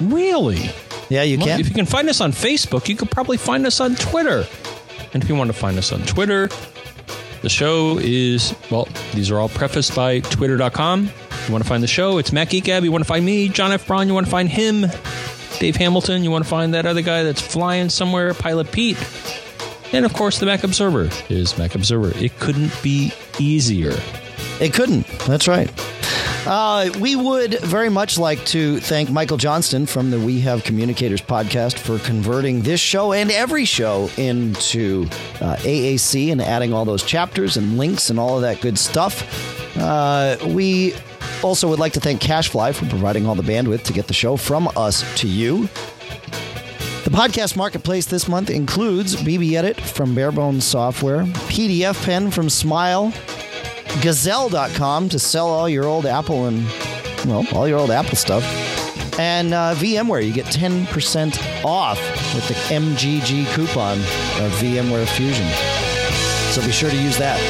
[0.00, 0.70] Really?
[1.08, 1.60] Yeah, you Well, can.
[1.60, 4.46] If you can find us on Facebook, you could probably find us on Twitter.
[5.14, 6.48] And if you want to find us on Twitter,
[7.42, 11.04] the show is, well, these are all prefaced by twitter.com.
[11.30, 12.82] If you want to find the show, it's MacGeekGab.
[12.82, 13.86] You want to find me, John F.
[13.86, 14.08] Braun.
[14.08, 14.86] You want to find him,
[15.60, 16.24] Dave Hamilton.
[16.24, 18.98] You want to find that other guy that's flying somewhere, Pilot Pete.
[19.92, 22.12] And of course, the Mac Observer is Mac Observer.
[22.18, 23.94] It couldn't be easier.
[24.60, 25.06] It couldn't.
[25.20, 25.70] That's right.
[26.46, 31.20] Uh, we would very much like to thank Michael Johnston from the We Have Communicators
[31.20, 35.06] podcast for converting this show and every show into
[35.40, 39.76] uh, AAC and adding all those chapters and links and all of that good stuff.
[39.76, 40.94] Uh, we
[41.42, 44.36] also would like to thank CacheFly for providing all the bandwidth to get the show
[44.36, 45.68] from us to you.
[47.02, 53.12] The podcast marketplace this month includes BB Edit from Barebones Software, PDF Pen from Smile,
[54.02, 56.64] Gazelle.com to sell all your old Apple and,
[57.26, 58.44] well, all your old Apple stuff.
[59.18, 61.98] And uh, VMware, you get 10% off
[62.34, 65.48] with the MGG coupon of VMware Fusion.
[66.52, 67.40] So be sure to use that.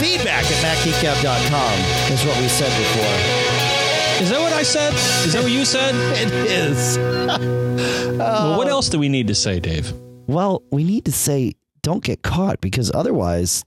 [0.00, 4.22] Feedback at MacGeekGab.com is what we said before.
[4.22, 4.94] Is that what I said?
[5.26, 5.94] Is that what you said?
[6.16, 6.98] It is.
[8.18, 9.92] well, what else do we need to say, Dave?
[10.26, 13.62] Well, we need to say don't get caught because otherwise